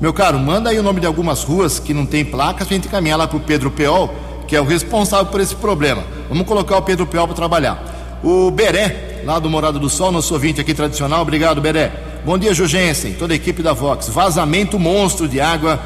Meu 0.00 0.12
caro, 0.12 0.38
manda 0.38 0.70
aí 0.70 0.78
o 0.78 0.82
nome 0.82 1.00
de 1.00 1.06
algumas 1.06 1.42
ruas 1.42 1.80
que 1.80 1.92
não 1.92 2.06
tem 2.06 2.24
placas 2.24 2.68
para 2.68 2.76
gente 2.76 2.86
caminhar 2.86 3.18
lá 3.18 3.26
para 3.26 3.36
o 3.36 3.40
Pedro 3.40 3.68
Peol, 3.72 4.14
que 4.46 4.54
é 4.54 4.60
o 4.60 4.64
responsável 4.64 5.26
por 5.26 5.40
esse 5.40 5.56
problema. 5.56 6.04
Vamos 6.28 6.46
colocar 6.46 6.76
o 6.76 6.82
Pedro 6.82 7.04
Peol 7.04 7.26
para 7.26 7.34
trabalhar. 7.34 8.18
O 8.22 8.48
Beré, 8.52 9.22
lá 9.24 9.40
do 9.40 9.50
Morado 9.50 9.80
do 9.80 9.90
Sol, 9.90 10.12
nosso 10.12 10.32
ouvinte 10.34 10.60
aqui 10.60 10.72
tradicional. 10.72 11.22
Obrigado, 11.22 11.60
Beré. 11.60 11.90
Bom 12.24 12.38
dia, 12.38 12.54
Jugensen, 12.54 13.14
toda 13.14 13.32
a 13.32 13.36
equipe 13.36 13.60
da 13.60 13.72
Vox. 13.72 14.08
Vazamento 14.08 14.78
monstro 14.78 15.26
de 15.26 15.40
água 15.40 15.80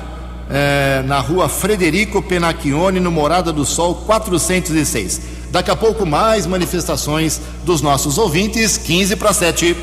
é, 0.50 1.02
na 1.06 1.20
rua 1.20 1.48
Frederico 1.48 2.20
Penacchione, 2.20 3.00
no 3.00 3.10
Morada 3.10 3.50
do 3.50 3.64
Sol 3.64 3.94
406. 3.94 5.39
Daqui 5.50 5.70
a 5.70 5.76
pouco, 5.76 6.06
mais 6.06 6.46
manifestações 6.46 7.40
dos 7.64 7.82
nossos 7.82 8.18
ouvintes, 8.18 8.76
15 8.76 9.16
para 9.16 9.32
7. 9.32 9.76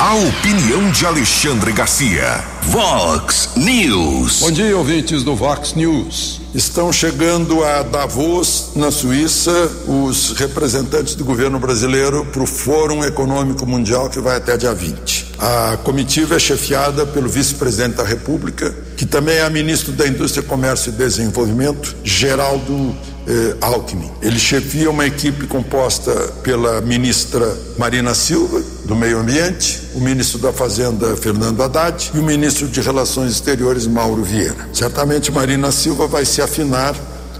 A 0.00 0.14
opinião 0.16 0.90
de 0.90 1.06
Alexandre 1.06 1.72
Garcia. 1.72 2.44
Vox 2.62 3.50
News. 3.56 4.40
Bom 4.40 4.50
dia, 4.50 4.76
ouvintes 4.76 5.22
do 5.22 5.36
Vox 5.36 5.74
News. 5.74 6.40
Estão 6.52 6.92
chegando 6.92 7.62
a 7.62 7.84
Davos, 7.84 8.72
na 8.74 8.90
Suíça, 8.90 9.70
os 9.86 10.32
representantes 10.32 11.14
do 11.14 11.24
governo 11.24 11.60
brasileiro 11.60 12.26
para 12.26 12.42
o 12.42 12.46
Fórum 12.46 13.04
Econômico 13.04 13.64
Mundial 13.64 14.10
que 14.10 14.18
vai 14.18 14.36
até 14.36 14.56
dia 14.56 14.74
20. 14.74 15.23
A 15.38 15.76
comitiva 15.78 16.36
é 16.36 16.38
chefiada 16.38 17.04
pelo 17.06 17.28
vice-presidente 17.28 17.96
da 17.96 18.04
República, 18.04 18.74
que 18.96 19.04
também 19.04 19.36
é 19.36 19.50
ministro 19.50 19.92
da 19.92 20.06
Indústria, 20.06 20.42
Comércio 20.42 20.90
e 20.90 20.92
Desenvolvimento, 20.92 21.94
Geraldo 22.04 22.94
eh, 23.26 23.56
Alckmin. 23.60 24.10
Ele 24.22 24.38
chefia 24.38 24.90
uma 24.90 25.06
equipe 25.06 25.46
composta 25.46 26.12
pela 26.42 26.80
ministra 26.80 27.46
Marina 27.76 28.14
Silva, 28.14 28.62
do 28.84 28.94
Meio 28.94 29.18
Ambiente, 29.18 29.82
o 29.94 30.00
ministro 30.00 30.38
da 30.38 30.52
Fazenda, 30.52 31.16
Fernando 31.16 31.62
Haddad, 31.62 32.12
e 32.14 32.18
o 32.18 32.22
ministro 32.22 32.68
de 32.68 32.80
Relações 32.80 33.32
Exteriores, 33.32 33.86
Mauro 33.86 34.22
Vieira. 34.22 34.68
Certamente 34.72 35.32
Marina 35.32 35.72
Silva 35.72 36.06
vai 36.06 36.24
se 36.24 36.40
afinar 36.40 36.94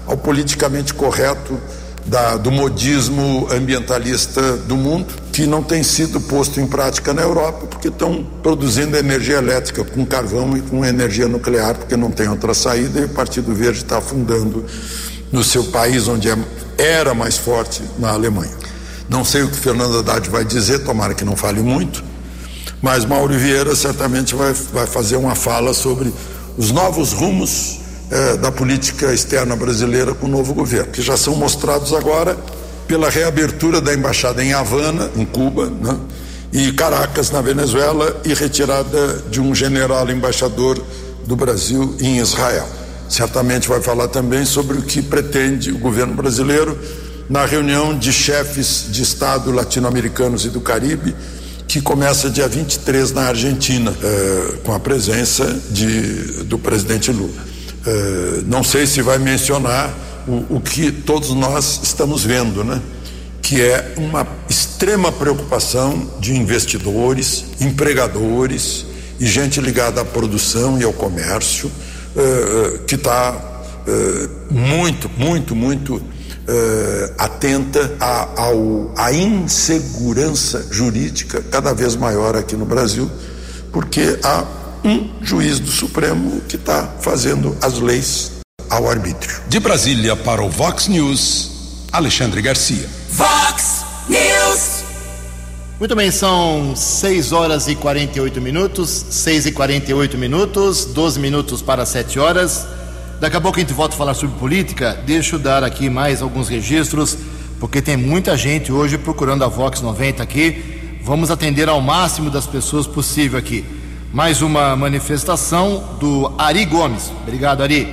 ao 0.07 0.17
politicamente 0.17 0.93
correto 0.93 1.59
da, 2.07 2.37
do 2.37 2.51
modismo 2.51 3.49
ambientalista 3.51 4.57
do 4.59 4.77
mundo, 4.77 5.07
que 5.33 5.47
não 5.47 5.63
tem 5.63 5.83
sido 5.83 6.21
posto 6.21 6.61
em 6.61 6.67
prática 6.67 7.15
na 7.15 7.23
Europa, 7.23 7.67
porque 7.67 7.89
estão 7.89 8.25
produzindo 8.43 8.97
energia 8.97 9.37
elétrica 9.37 9.83
com 9.85 10.05
carvão 10.05 10.57
e 10.57 10.61
com 10.61 10.85
energia 10.85 11.27
nuclear, 11.27 11.75
porque 11.75 11.97
não 11.97 12.11
tem 12.11 12.29
outra 12.29 12.53
saída, 12.53 13.01
e 13.01 13.05
o 13.05 13.09
Partido 13.09 13.55
Verde 13.55 13.79
está 13.79 13.99
afundando 13.99 14.65
no 15.33 15.43
seu 15.43 15.65
país, 15.65 16.07
onde 16.07 16.29
é, 16.31 16.37
era 16.79 17.15
mais 17.15 17.37
forte, 17.37 17.83
na 17.99 18.11
Alemanha. 18.11 18.53
Não 19.09 19.25
sei 19.25 19.43
o 19.43 19.49
que 19.49 19.57
Fernando 19.57 19.99
Haddad 19.99 20.29
vai 20.29 20.45
dizer, 20.45 20.81
tomara 20.81 21.15
que 21.15 21.25
não 21.25 21.37
fale 21.37 21.61
muito, 21.61 22.05
mas 22.83 23.05
Mauro 23.05 23.37
Vieira 23.39 23.75
certamente 23.75 24.35
vai, 24.35 24.53
vai 24.53 24.87
fazer 24.87 25.17
uma 25.17 25.35
fala 25.35 25.73
sobre 25.73 26.13
os 26.57 26.71
novos 26.71 27.13
rumos 27.13 27.81
eh, 28.15 28.37
da 28.39 28.51
política 28.51 29.13
externa 29.13 29.55
brasileira 29.55 30.15
com 30.15 30.27
o 30.27 30.31
novo 30.31 30.55
governo, 30.55 30.93
que 30.93 31.03
já 31.03 31.17
são 31.17 31.37
mostrados 31.37 31.93
agora 31.93 32.35
pela 32.89 33.11
reabertura 33.11 33.81
da 33.81 33.93
embaixada 33.93 34.43
em 34.43 34.55
Havana, 34.55 35.11
em 35.17 35.27
Cuba, 35.27 35.67
né? 35.67 35.99
e 36.53 36.73
Caracas, 36.73 37.31
na 37.31 37.43
Venezuela, 37.43 38.21
e 38.25 38.33
retirada 38.33 39.25
de 39.29 39.41
um 39.41 39.55
general 39.55 40.09
embaixador 40.09 40.81
do 41.27 41.35
Brasil 41.35 41.97
em 42.01 42.19
Israel 42.19 42.67
certamente 43.09 43.69
vai 43.69 43.81
falar 43.81 44.09
também 44.09 44.45
sobre 44.45 44.79
o 44.79 44.83
que 44.83 45.03
pretende 45.03 45.71
o 45.71 45.79
governo 45.79 46.15
brasileiro 46.15 46.79
na 47.29 47.45
reunião 47.45 47.97
de 47.97 48.13
chefes 48.13 48.87
de 48.91 49.03
Estado 49.03 49.51
latino-americanos 49.51 50.45
e 50.45 50.51
do 50.51 50.61
Caribe, 50.61 51.15
que 51.67 51.81
começa 51.81 52.29
dia 52.29 52.47
23 52.47 53.13
na 53.13 53.29
Argentina, 53.29 53.95
eh, 54.03 54.55
com 54.65 54.75
a 54.75 54.81
presença 54.81 55.59
de, 55.71 56.45
do 56.45 56.59
presidente 56.59 57.11
Lula. 57.11 57.54
Eh, 57.87 58.43
não 58.47 58.65
sei 58.65 58.87
se 58.87 59.03
vai 59.03 59.19
mencionar 59.19 59.93
o, 60.27 60.57
o 60.57 60.61
que 60.61 60.91
todos 60.91 61.31
nós 61.31 61.81
estamos 61.83 62.25
vendo, 62.25 62.65
né? 62.65 62.81
que 63.43 63.61
é 63.61 63.93
uma 63.99 64.27
extrema 64.49 65.13
preocupação 65.13 66.11
de 66.19 66.35
investidores, 66.35 67.45
empregadores 67.61 68.87
e 69.21 69.27
gente 69.27 69.61
ligada 69.61 70.01
à 70.01 70.05
produção 70.05 70.81
e 70.81 70.85
ao 70.85 70.95
comércio 70.95 71.69
uh, 71.69 72.79
que 72.85 72.95
está 72.95 73.33
uh, 73.87 74.55
muito, 74.55 75.11
muito, 75.19 75.55
muito 75.55 75.97
uh, 75.97 76.03
atenta 77.19 77.93
à, 78.01 78.45
ao, 78.45 78.95
à 78.97 79.13
insegurança 79.13 80.67
jurídica 80.71 81.45
cada 81.51 81.75
vez 81.75 81.95
maior 81.97 82.35
aqui 82.35 82.57
no 82.57 82.65
Brasil, 82.65 83.11
porque 83.71 84.19
há 84.23 84.43
um 84.85 85.09
juiz 85.23 85.59
do 85.59 85.71
Supremo 85.71 86.43
que 86.43 86.57
está 86.57 86.87
fazendo 87.01 87.57
as 87.63 87.81
leis 87.81 88.33
ao 88.69 88.89
arbítrio. 88.89 89.41
De 89.49 89.59
Brasília 89.59 90.15
para 90.15 90.43
o 90.43 90.51
Vox 90.51 90.89
News, 90.89 91.87
Alexandre 91.91 92.43
Garcia. 92.43 92.87
Vox 93.11 93.83
News. 94.09 94.85
Muito 95.81 95.97
bem, 95.97 96.11
são 96.11 96.77
6 96.77 97.33
horas 97.33 97.67
e 97.67 97.75
48 97.75 98.41
minutos, 98.41 99.07
6 99.11 99.47
e 99.47 99.53
48 99.53 100.19
minutos, 100.19 100.85
12 100.85 101.19
minutos 101.19 101.63
para 101.63 101.87
7 101.87 102.19
horas. 102.19 102.67
Daqui 103.21 103.37
a 103.37 103.41
pouco 103.41 103.57
a 103.57 103.61
gente 103.61 103.73
volta 103.73 103.95
a 103.95 103.99
falar 103.99 104.15
sobre 104.15 104.39
política. 104.39 105.03
Deixa 105.07 105.37
eu 105.37 105.39
dar 105.39 105.65
aqui 105.65 105.89
mais 105.89 106.21
alguns 106.21 106.49
registros, 106.49 107.17
porque 107.59 107.81
tem 107.81 107.97
muita 107.97 108.37
gente 108.37 108.71
hoje 108.71 108.99
procurando 108.99 109.45
a 109.45 109.49
Vox 109.49 109.81
90 109.81 110.23
aqui. 110.23 110.99
Vamos 111.03 111.31
atender 111.31 111.69
ao 111.69 111.81
máximo 111.81 112.31
das 112.31 112.47
pessoas 112.47 112.87
possível 112.87 113.39
aqui. 113.39 113.65
Mais 114.15 114.43
uma 114.43 114.77
manifestação 114.77 115.97
do 115.99 116.33
Ari 116.39 116.65
Gomes. 116.67 117.11
Obrigado, 117.23 117.65
Ari. 117.65 117.93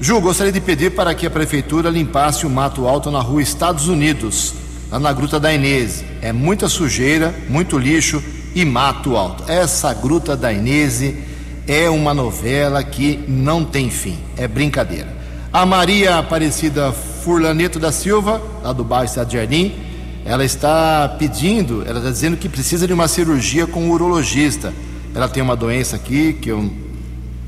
Ju, 0.00 0.20
gostaria 0.20 0.50
de 0.50 0.60
pedir 0.60 0.90
para 0.90 1.14
que 1.14 1.24
a 1.24 1.30
prefeitura 1.30 1.88
limpasse 1.88 2.44
o 2.44 2.50
mato 2.50 2.88
alto 2.88 3.12
na 3.12 3.20
rua 3.20 3.40
Estados 3.40 3.86
Unidos, 3.86 4.54
lá 4.90 4.98
na 4.98 5.12
Gruta 5.12 5.38
da 5.38 5.54
Inês. 5.54 6.04
É 6.20 6.32
muita 6.32 6.68
sujeira, 6.68 7.32
muito 7.48 7.78
lixo 7.78 8.20
e 8.56 8.64
mato 8.64 9.16
alto. 9.16 9.44
Essa 9.46 9.94
Gruta 9.94 10.36
da 10.36 10.52
Inês 10.52 11.00
é 11.68 11.88
uma 11.88 12.12
novela 12.12 12.82
que 12.82 13.24
não 13.28 13.64
tem 13.64 13.88
fim. 13.88 14.18
É 14.36 14.48
brincadeira. 14.48 15.16
A 15.52 15.64
Maria 15.64 16.18
Aparecida 16.18 16.90
Furlaneto 16.90 17.78
da 17.78 17.92
Silva, 17.92 18.42
lá 18.64 18.72
do 18.72 18.82
bairro 18.82 19.04
Estado 19.04 19.32
Jardim, 19.32 19.76
ela 20.24 20.44
está 20.44 21.08
pedindo, 21.20 21.84
ela 21.86 21.98
está 21.98 22.10
dizendo 22.10 22.36
que 22.36 22.48
precisa 22.48 22.84
de 22.84 22.92
uma 22.92 23.06
cirurgia 23.06 23.64
com 23.64 23.84
um 23.84 23.92
urologista 23.92 24.72
ela 25.14 25.28
tem 25.28 25.42
uma 25.42 25.56
doença 25.56 25.96
aqui 25.96 26.32
que 26.32 26.50
eu 26.50 26.70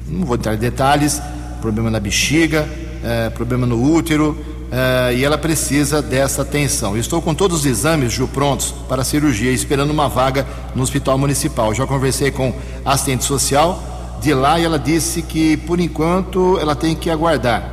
não 0.08 0.26
vou 0.26 0.36
entrar 0.36 0.54
em 0.54 0.58
detalhes, 0.58 1.20
problema 1.60 1.90
na 1.90 1.98
bexiga, 1.98 2.68
é, 3.02 3.30
problema 3.30 3.66
no 3.66 3.82
útero, 3.82 4.36
é, 4.70 5.14
e 5.14 5.24
ela 5.24 5.38
precisa 5.38 6.02
dessa 6.02 6.42
atenção. 6.42 6.96
Estou 6.96 7.22
com 7.22 7.34
todos 7.34 7.60
os 7.60 7.66
exames, 7.66 8.12
Ju, 8.12 8.28
prontos 8.28 8.74
para 8.88 9.02
a 9.02 9.04
cirurgia, 9.04 9.50
esperando 9.50 9.90
uma 9.90 10.08
vaga 10.08 10.46
no 10.74 10.82
hospital 10.82 11.16
municipal. 11.16 11.74
Já 11.74 11.86
conversei 11.86 12.30
com 12.30 12.52
a 12.84 12.92
assistente 12.92 13.24
social 13.24 13.82
de 14.20 14.34
lá 14.34 14.58
e 14.58 14.64
ela 14.64 14.78
disse 14.78 15.22
que, 15.22 15.56
por 15.58 15.80
enquanto, 15.80 16.58
ela 16.58 16.74
tem 16.74 16.94
que 16.94 17.08
aguardar. 17.08 17.72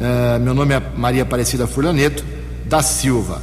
É, 0.00 0.38
meu 0.38 0.54
nome 0.54 0.74
é 0.74 0.82
Maria 0.96 1.22
Aparecida 1.22 1.66
Furlaneto 1.66 2.24
da 2.64 2.82
Silva. 2.82 3.40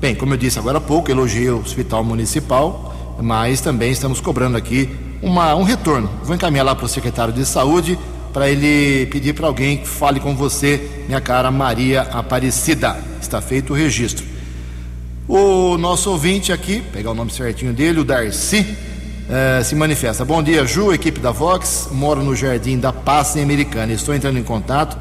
Bem, 0.00 0.14
como 0.14 0.34
eu 0.34 0.36
disse 0.36 0.58
agora 0.58 0.78
há 0.78 0.80
pouco, 0.80 1.10
elogiei 1.10 1.50
o 1.50 1.60
hospital 1.60 2.04
municipal, 2.04 3.16
mas 3.22 3.60
também 3.60 3.90
estamos 3.90 4.20
cobrando 4.20 4.56
aqui 4.56 5.03
uma, 5.24 5.54
um 5.56 5.62
retorno. 5.62 6.08
Vou 6.22 6.36
encaminhar 6.36 6.64
lá 6.64 6.74
para 6.74 6.84
o 6.84 6.88
secretário 6.88 7.32
de 7.32 7.44
saúde 7.46 7.98
para 8.32 8.48
ele 8.48 9.06
pedir 9.06 9.32
para 9.32 9.46
alguém 9.46 9.78
que 9.78 9.88
fale 9.88 10.20
com 10.20 10.34
você, 10.36 11.04
minha 11.06 11.20
cara 11.20 11.50
Maria 11.50 12.02
Aparecida. 12.02 12.98
Está 13.20 13.40
feito 13.40 13.72
o 13.72 13.76
registro. 13.76 14.24
O 15.26 15.78
nosso 15.78 16.10
ouvinte 16.10 16.52
aqui, 16.52 16.82
pegar 16.92 17.12
o 17.12 17.14
nome 17.14 17.32
certinho 17.32 17.72
dele, 17.72 18.00
o 18.00 18.04
Darcy, 18.04 18.76
eh, 19.30 19.62
se 19.64 19.74
manifesta. 19.74 20.24
Bom 20.24 20.42
dia, 20.42 20.66
Ju, 20.66 20.92
equipe 20.92 21.20
da 21.20 21.30
Vox. 21.30 21.88
Moro 21.90 22.22
no 22.22 22.36
Jardim 22.36 22.78
da 22.78 22.92
Paz 22.92 23.34
em 23.36 23.42
Americana. 23.42 23.92
Estou 23.92 24.14
entrando 24.14 24.38
em 24.38 24.42
contato 24.42 24.98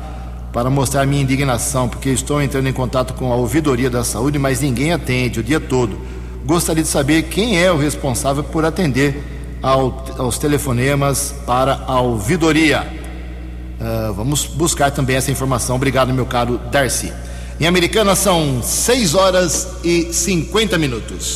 para 0.53 0.69
mostrar 0.69 1.05
minha 1.05 1.21
indignação, 1.21 1.89
porque 1.89 2.09
estou 2.09 2.41
entrando 2.41 2.69
em 2.69 2.73
contato 2.73 3.15
com 3.15 3.33
a 3.33 3.35
ouvidoria 3.35 3.89
da 3.89 4.03
saúde, 4.03 4.39
mas 4.39 4.61
ninguém 4.61 4.93
atende 4.93 5.39
o 5.39 5.43
dia 5.43 5.59
todo. 5.59 5.99
Gostaria 6.45 6.83
de 6.83 6.89
saber 6.89 7.23
quem 7.23 7.59
é 7.59 7.71
o 7.71 7.77
responsável 7.77 8.43
por 8.43 8.63
atender 8.63 9.21
ao, 9.63 10.05
aos 10.17 10.37
telefonemas 10.37 11.33
para 11.47 11.85
a 11.87 12.01
ouvidoria. 12.01 12.85
Uh, 13.79 14.13
vamos 14.13 14.45
buscar 14.45 14.91
também 14.91 15.15
essa 15.15 15.31
informação. 15.31 15.77
Obrigado, 15.77 16.13
meu 16.13 16.25
caro 16.25 16.59
Darcy. 16.69 17.11
Em 17.59 17.65
Americana 17.65 18.15
são 18.15 18.61
6 18.61 19.15
horas 19.15 19.67
e 19.83 20.11
50 20.11 20.77
minutos. 20.77 21.35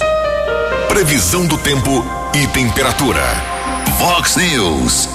Previsão 0.89 1.45
do 1.45 1.57
tempo 1.57 2.03
e 2.35 2.45
temperatura. 2.47 3.23
Vox 3.97 4.35
News. 4.35 5.07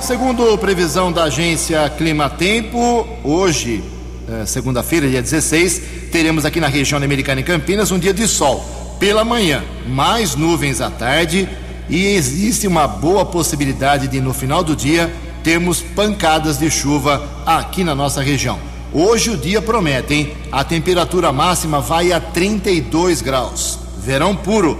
Segundo 0.00 0.56
previsão 0.58 1.10
da 1.10 1.24
agência 1.24 1.88
Clima 1.90 2.30
Tempo, 2.30 3.08
hoje, 3.24 3.82
eh, 4.28 4.46
segunda-feira, 4.46 5.08
dia 5.08 5.22
16, 5.22 5.82
teremos 6.12 6.44
aqui 6.44 6.60
na 6.60 6.68
região 6.68 7.02
americana 7.02 7.40
e 7.40 7.44
Campinas 7.44 7.90
um 7.90 7.98
dia 7.98 8.14
de 8.14 8.28
sol 8.28 8.64
pela 9.00 9.24
manhã, 9.24 9.64
mais 9.86 10.36
nuvens 10.36 10.80
à 10.80 10.90
tarde 10.90 11.48
e 11.88 12.06
existe 12.06 12.66
uma 12.66 12.86
boa 12.86 13.24
possibilidade 13.24 14.08
de 14.08 14.20
no 14.20 14.32
final 14.32 14.62
do 14.62 14.74
dia 14.74 15.12
termos 15.42 15.80
pancadas 15.80 16.58
de 16.58 16.70
chuva 16.70 17.22
aqui 17.44 17.84
na 17.84 17.94
nossa 17.94 18.20
região. 18.20 18.58
Hoje 18.92 19.30
o 19.30 19.36
dia 19.36 19.62
promete, 19.62 20.14
hein? 20.14 20.32
A 20.50 20.64
temperatura 20.64 21.32
máxima 21.32 21.80
vai 21.80 22.12
a 22.12 22.20
32 22.20 23.22
graus. 23.22 23.78
Verão 23.98 24.34
puro. 24.34 24.78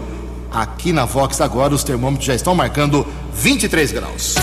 Aqui 0.51 0.93
na 0.93 1.05
Vox 1.05 1.41
agora 1.41 1.75
os 1.75 1.85
termômetros 1.85 2.27
já 2.27 2.35
estão 2.35 2.55
marcando 2.55 3.07
23 3.35 3.93
graus. 3.93 4.35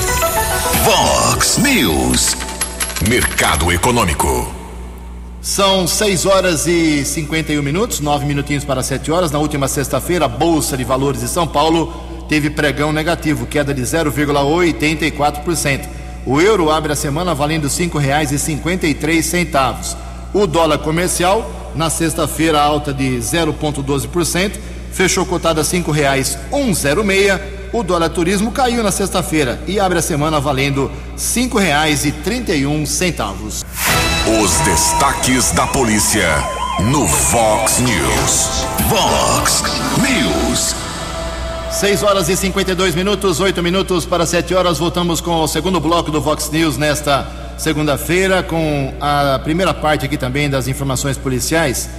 Vox 0.85 1.57
News. 1.57 2.35
Mercado 3.09 3.71
Econômico. 3.71 4.53
São 5.41 5.85
6 5.85 6.25
horas 6.25 6.67
e 6.67 7.03
51 7.03 7.61
minutos, 7.61 7.99
9 7.99 8.25
minutinhos 8.25 8.63
para 8.63 8.81
7 8.81 9.11
horas. 9.11 9.29
Na 9.29 9.39
última 9.39 9.67
sexta-feira, 9.67 10.23
a 10.23 10.29
Bolsa 10.29 10.77
de 10.77 10.85
Valores 10.85 11.19
de 11.19 11.27
São 11.27 11.45
Paulo 11.45 12.12
teve 12.27 12.49
pregão 12.49 12.91
negativo, 12.91 13.45
queda 13.45 13.73
de 13.73 13.81
0,84%. 13.81 15.87
O 16.25 16.39
euro 16.39 16.71
abre 16.71 16.93
a 16.93 16.95
semana 16.95 17.35
valendo 17.35 17.67
R$ 17.67 17.73
5,53. 17.73 19.97
O 20.33 20.47
dólar 20.47 20.77
comercial, 20.79 21.71
na 21.75 21.89
sexta-feira, 21.89 22.61
alta 22.61 22.93
de 22.93 23.17
0,12%, 23.17 24.53
fechou 24.91 25.25
cotada 25.25 25.61
R$ 25.61 25.67
5,106. 25.67 27.41
O 27.73 27.83
dólar 27.83 28.09
turismo 28.09 28.51
caiu 28.51 28.83
na 28.83 28.91
sexta-feira 28.91 29.59
e 29.67 29.79
abre 29.79 29.97
a 29.97 30.01
semana 30.01 30.39
valendo 30.39 30.87
R$ 30.87 30.93
5,31. 31.17 33.65
Os 34.41 34.51
destaques 34.59 35.51
da 35.51 35.67
polícia 35.67 36.41
no 36.79 37.05
Vox 37.05 37.79
News. 37.79 38.65
Vox 38.89 39.63
News. 39.97 40.82
6 41.73 42.03
horas 42.03 42.29
e 42.29 42.37
52 42.37 42.93
minutos, 42.93 43.39
8 43.39 43.63
minutos 43.63 44.05
para 44.05 44.27
7 44.27 44.53
horas. 44.53 44.77
Voltamos 44.77 45.19
com 45.19 45.41
o 45.41 45.47
segundo 45.47 45.79
bloco 45.79 46.11
do 46.11 46.21
Vox 46.21 46.51
News 46.51 46.77
nesta 46.77 47.27
segunda-feira, 47.57 48.43
com 48.43 48.93
a 49.01 49.39
primeira 49.43 49.73
parte 49.73 50.05
aqui 50.05 50.15
também 50.15 50.47
das 50.47 50.67
informações 50.67 51.17
policiais. 51.17 51.89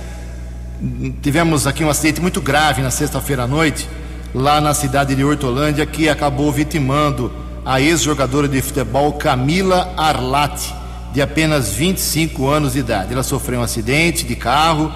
Tivemos 1.21 1.67
aqui 1.67 1.83
um 1.83 1.91
acidente 1.91 2.21
muito 2.21 2.41
grave 2.41 2.83
na 2.83 2.91
sexta-feira 2.91 3.43
à 3.43 3.47
noite, 3.49 3.89
lá 4.33 4.61
na 4.61 4.73
cidade 4.75 5.13
de 5.17 5.25
Hortolândia, 5.25 5.85
que 5.85 6.09
acabou 6.09 6.53
vitimando 6.53 7.33
a 7.65 7.81
ex-jogadora 7.81 8.47
de 8.47 8.63
futebol 8.63 9.15
Camila 9.15 9.93
Arlati, 9.97 10.73
de 11.13 11.21
apenas 11.21 11.71
25 11.71 12.49
anos 12.49 12.75
de 12.75 12.79
idade. 12.79 13.13
Ela 13.13 13.25
sofreu 13.25 13.59
um 13.59 13.65
acidente 13.65 14.25
de 14.25 14.37
carro 14.37 14.93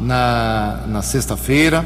na, 0.00 0.80
na 0.88 1.02
sexta-feira 1.02 1.84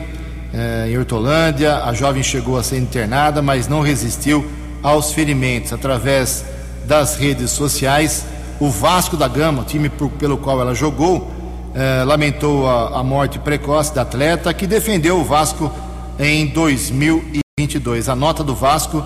é, 0.52 0.88
em 0.88 0.98
Hortolândia. 0.98 1.84
A 1.84 1.92
jovem 1.92 2.22
chegou 2.22 2.56
a 2.56 2.62
ser 2.62 2.78
internada, 2.78 3.42
mas 3.42 3.68
não 3.68 3.80
resistiu 3.80 4.46
aos 4.82 5.12
ferimentos. 5.12 5.72
Através 5.72 6.44
das 6.86 7.16
redes 7.16 7.50
sociais, 7.50 8.24
o 8.60 8.70
Vasco 8.70 9.16
da 9.16 9.28
Gama, 9.28 9.64
time 9.64 9.88
por, 9.88 10.10
pelo 10.10 10.38
qual 10.38 10.60
ela 10.60 10.74
jogou, 10.74 11.30
é, 11.74 12.02
lamentou 12.04 12.68
a, 12.68 12.98
a, 12.98 13.04
morte 13.04 13.38
precoce 13.38 13.94
da 13.94 14.02
atleta 14.02 14.52
que 14.52 14.66
defendeu 14.66 15.20
o 15.20 15.24
Vasco 15.24 15.70
em 16.18 16.46
2022. 16.46 18.08
A 18.08 18.16
nota 18.16 18.42
do 18.42 18.54
Vasco 18.54 19.04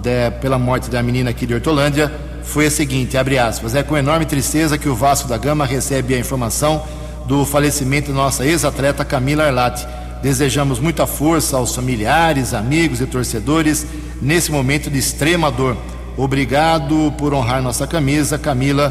de, 0.00 0.30
pela 0.40 0.58
morte 0.58 0.88
da 0.88 1.02
menina 1.02 1.30
aqui 1.30 1.44
de 1.44 1.54
Hortolândia 1.54 2.12
foi 2.44 2.66
a 2.66 2.70
seguinte, 2.70 3.18
abre 3.18 3.38
aspas, 3.38 3.74
é 3.74 3.82
com 3.82 3.96
enorme 3.96 4.24
tristeza 4.24 4.78
que 4.78 4.88
o 4.88 4.94
Vasco 4.94 5.28
da 5.28 5.36
Gama 5.36 5.66
recebe 5.66 6.14
a 6.14 6.18
informação 6.18 6.82
do 7.26 7.44
falecimento 7.44 8.10
da 8.10 8.16
nossa 8.16 8.46
ex-atleta 8.46 9.04
Camila 9.04 9.44
Arlati 9.44 9.86
Desejamos 10.22 10.80
muita 10.80 11.06
força 11.06 11.56
aos 11.56 11.74
familiares, 11.74 12.52
amigos 12.52 13.00
e 13.00 13.06
torcedores 13.06 13.86
nesse 14.20 14.50
momento 14.50 14.90
de 14.90 14.98
extrema 14.98 15.50
dor. 15.50 15.76
Obrigado 16.16 17.12
por 17.16 17.32
honrar 17.32 17.62
nossa 17.62 17.86
camisa. 17.86 18.36
Camila 18.36 18.90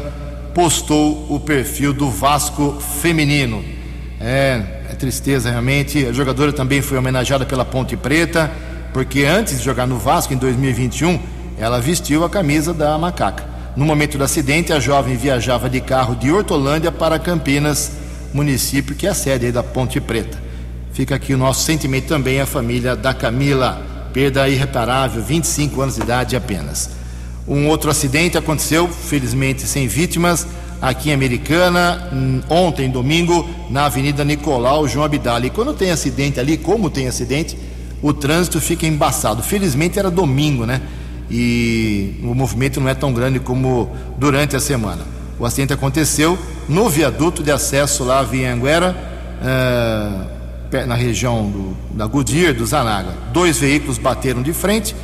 postou 0.54 1.26
o 1.28 1.38
perfil 1.38 1.92
do 1.92 2.10
Vasco 2.10 2.78
feminino. 3.02 3.62
É, 4.18 4.62
é 4.90 4.94
tristeza 4.94 5.50
realmente. 5.50 6.06
A 6.06 6.12
jogadora 6.12 6.52
também 6.52 6.80
foi 6.80 6.96
homenageada 6.96 7.44
pela 7.44 7.64
Ponte 7.64 7.96
Preta, 7.96 8.50
porque 8.94 9.24
antes 9.24 9.58
de 9.58 9.64
jogar 9.64 9.86
no 9.86 9.98
Vasco 9.98 10.32
em 10.32 10.38
2021, 10.38 11.20
ela 11.58 11.80
vestiu 11.80 12.24
a 12.24 12.30
camisa 12.30 12.72
da 12.72 12.96
macaca. 12.96 13.44
No 13.76 13.84
momento 13.84 14.16
do 14.16 14.24
acidente, 14.24 14.72
a 14.72 14.80
jovem 14.80 15.16
viajava 15.16 15.68
de 15.68 15.80
carro 15.80 16.16
de 16.16 16.32
Hortolândia 16.32 16.90
para 16.90 17.18
Campinas, 17.18 17.92
município 18.32 18.96
que 18.96 19.06
é 19.06 19.10
a 19.10 19.14
sede 19.14 19.52
da 19.52 19.62
Ponte 19.62 20.00
Preta. 20.00 20.47
Fica 20.92 21.14
aqui 21.14 21.34
o 21.34 21.38
nosso 21.38 21.64
sentimento 21.64 22.06
também 22.06 22.40
à 22.40 22.46
família 22.46 22.96
da 22.96 23.14
Camila. 23.14 23.86
Perda 24.12 24.48
irreparável, 24.48 25.22
25 25.22 25.80
anos 25.80 25.94
de 25.96 26.02
idade 26.02 26.34
apenas. 26.34 26.90
Um 27.46 27.68
outro 27.68 27.90
acidente 27.90 28.36
aconteceu, 28.36 28.88
felizmente 28.88 29.62
sem 29.62 29.86
vítimas, 29.86 30.46
aqui 30.82 31.10
em 31.10 31.14
Americana, 31.14 32.08
hum, 32.12 32.40
ontem, 32.48 32.90
domingo, 32.90 33.48
na 33.70 33.86
Avenida 33.86 34.24
Nicolau 34.24 34.86
João 34.86 35.04
Abdala. 35.04 35.46
E 35.46 35.50
quando 35.50 35.72
tem 35.72 35.90
acidente 35.90 36.38
ali, 36.38 36.56
como 36.56 36.90
tem 36.90 37.08
acidente, 37.08 37.56
o 38.02 38.12
trânsito 38.12 38.60
fica 38.60 38.86
embaçado. 38.86 39.42
Felizmente 39.42 39.98
era 39.98 40.10
domingo, 40.10 40.64
né? 40.64 40.80
E 41.30 42.20
o 42.22 42.34
movimento 42.34 42.80
não 42.80 42.88
é 42.88 42.94
tão 42.94 43.12
grande 43.12 43.38
como 43.38 43.90
durante 44.18 44.56
a 44.56 44.60
semana. 44.60 45.02
O 45.38 45.44
acidente 45.44 45.72
aconteceu 45.72 46.38
no 46.68 46.88
viaduto 46.88 47.42
de 47.42 47.50
acesso 47.50 48.04
lá 48.04 48.22
via 48.22 48.52
Anguera, 48.52 48.96
uh, 49.40 50.37
na 50.86 50.94
região 50.94 51.50
do, 51.50 51.76
da 51.96 52.06
Goodyear, 52.06 52.54
do 52.54 52.66
Zanaga. 52.66 53.14
Dois 53.32 53.58
veículos 53.58 53.98
bateram 53.98 54.42
de 54.42 54.52
frente 54.52 54.94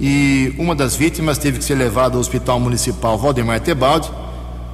e 0.00 0.54
uma 0.58 0.74
das 0.74 0.96
vítimas 0.96 1.38
teve 1.38 1.58
que 1.58 1.64
ser 1.64 1.74
levada 1.74 2.14
ao 2.14 2.20
Hospital 2.20 2.58
Municipal 2.58 3.18
Valdemar 3.18 3.60
Tebaldi 3.60 4.10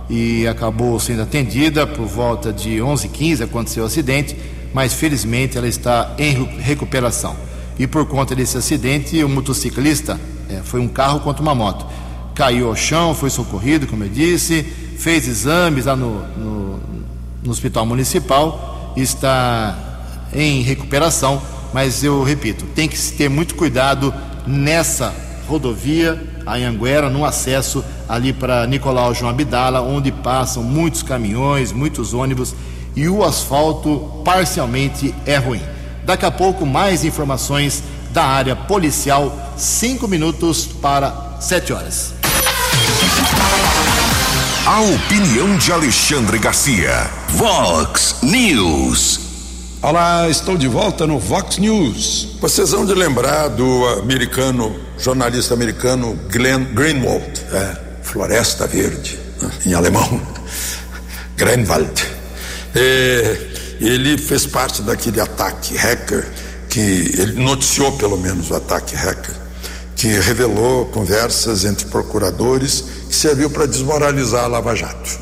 e 0.08 0.46
acabou 0.46 0.98
sendo 0.98 1.22
atendida 1.22 1.86
por 1.86 2.06
volta 2.06 2.52
de 2.52 2.78
11h15 2.78 3.42
aconteceu 3.42 3.82
o 3.82 3.86
acidente, 3.86 4.36
mas 4.72 4.94
felizmente 4.94 5.58
ela 5.58 5.68
está 5.68 6.14
em 6.18 6.44
recuperação. 6.60 7.36
E 7.78 7.86
por 7.86 8.06
conta 8.06 8.34
desse 8.34 8.56
acidente, 8.56 9.22
o 9.22 9.28
motociclista, 9.28 10.18
é, 10.48 10.60
foi 10.64 10.80
um 10.80 10.88
carro 10.88 11.20
contra 11.20 11.42
uma 11.42 11.54
moto, 11.54 11.86
caiu 12.34 12.68
ao 12.68 12.76
chão, 12.76 13.14
foi 13.14 13.30
socorrido, 13.30 13.86
como 13.86 14.04
eu 14.04 14.08
disse, 14.08 14.62
fez 14.62 15.28
exames 15.28 15.84
lá 15.84 15.94
no, 15.94 16.26
no, 16.36 16.80
no 17.42 17.50
Hospital 17.50 17.84
Municipal, 17.84 18.92
está 18.96 19.87
em 20.32 20.62
recuperação, 20.62 21.42
mas 21.72 22.02
eu 22.02 22.22
repito, 22.22 22.64
tem 22.74 22.88
que 22.88 22.98
ter 23.12 23.28
muito 23.28 23.54
cuidado 23.54 24.12
nessa 24.46 25.14
rodovia, 25.46 26.22
a 26.46 26.54
Anhanguera, 26.54 27.10
no 27.10 27.24
acesso 27.24 27.84
ali 28.08 28.32
para 28.32 28.66
Nicolau 28.66 29.14
João 29.14 29.30
Abdala, 29.30 29.80
onde 29.80 30.10
passam 30.10 30.62
muitos 30.62 31.02
caminhões, 31.02 31.72
muitos 31.72 32.14
ônibus 32.14 32.54
e 32.96 33.08
o 33.08 33.22
asfalto 33.22 34.22
parcialmente 34.24 35.14
é 35.24 35.36
ruim. 35.36 35.62
Daqui 36.04 36.24
a 36.26 36.30
pouco, 36.30 36.66
mais 36.66 37.04
informações 37.04 37.82
da 38.10 38.24
área 38.24 38.56
policial, 38.56 39.54
cinco 39.56 40.08
minutos 40.08 40.66
para 40.66 41.36
sete 41.40 41.72
horas. 41.72 42.14
A 44.66 44.80
opinião 44.80 45.56
de 45.56 45.72
Alexandre 45.72 46.38
Garcia. 46.38 47.08
Vox 47.28 48.16
News. 48.22 49.27
Olá, 49.80 50.28
estou 50.28 50.58
de 50.58 50.66
volta 50.66 51.06
no 51.06 51.20
Vox 51.20 51.56
News. 51.58 52.36
Vocês 52.40 52.72
vão 52.72 52.84
de 52.84 52.94
lembrar 52.94 53.46
do 53.46 53.86
americano, 54.00 54.76
jornalista 54.98 55.54
americano 55.54 56.18
Glenn 56.28 56.64
Greenwald, 56.74 57.40
é, 57.52 57.76
Floresta 58.02 58.66
Verde, 58.66 59.16
em 59.64 59.74
alemão, 59.74 60.20
Greenwald. 61.38 62.04
É, 62.74 63.50
ele 63.80 64.18
fez 64.18 64.46
parte 64.46 64.82
daquele 64.82 65.20
ataque 65.20 65.76
hacker 65.76 66.28
que 66.68 66.80
ele 67.16 67.40
noticiou 67.40 67.92
pelo 67.92 68.18
menos 68.18 68.50
o 68.50 68.56
ataque 68.56 68.96
hacker 68.96 69.36
que 69.94 70.08
revelou 70.08 70.86
conversas 70.86 71.64
entre 71.64 71.86
procuradores 71.86 72.84
que 73.08 73.14
serviu 73.14 73.48
para 73.48 73.64
desmoralizar 73.64 74.44
a 74.44 74.48
Lava 74.48 74.74
Jato. 74.74 75.20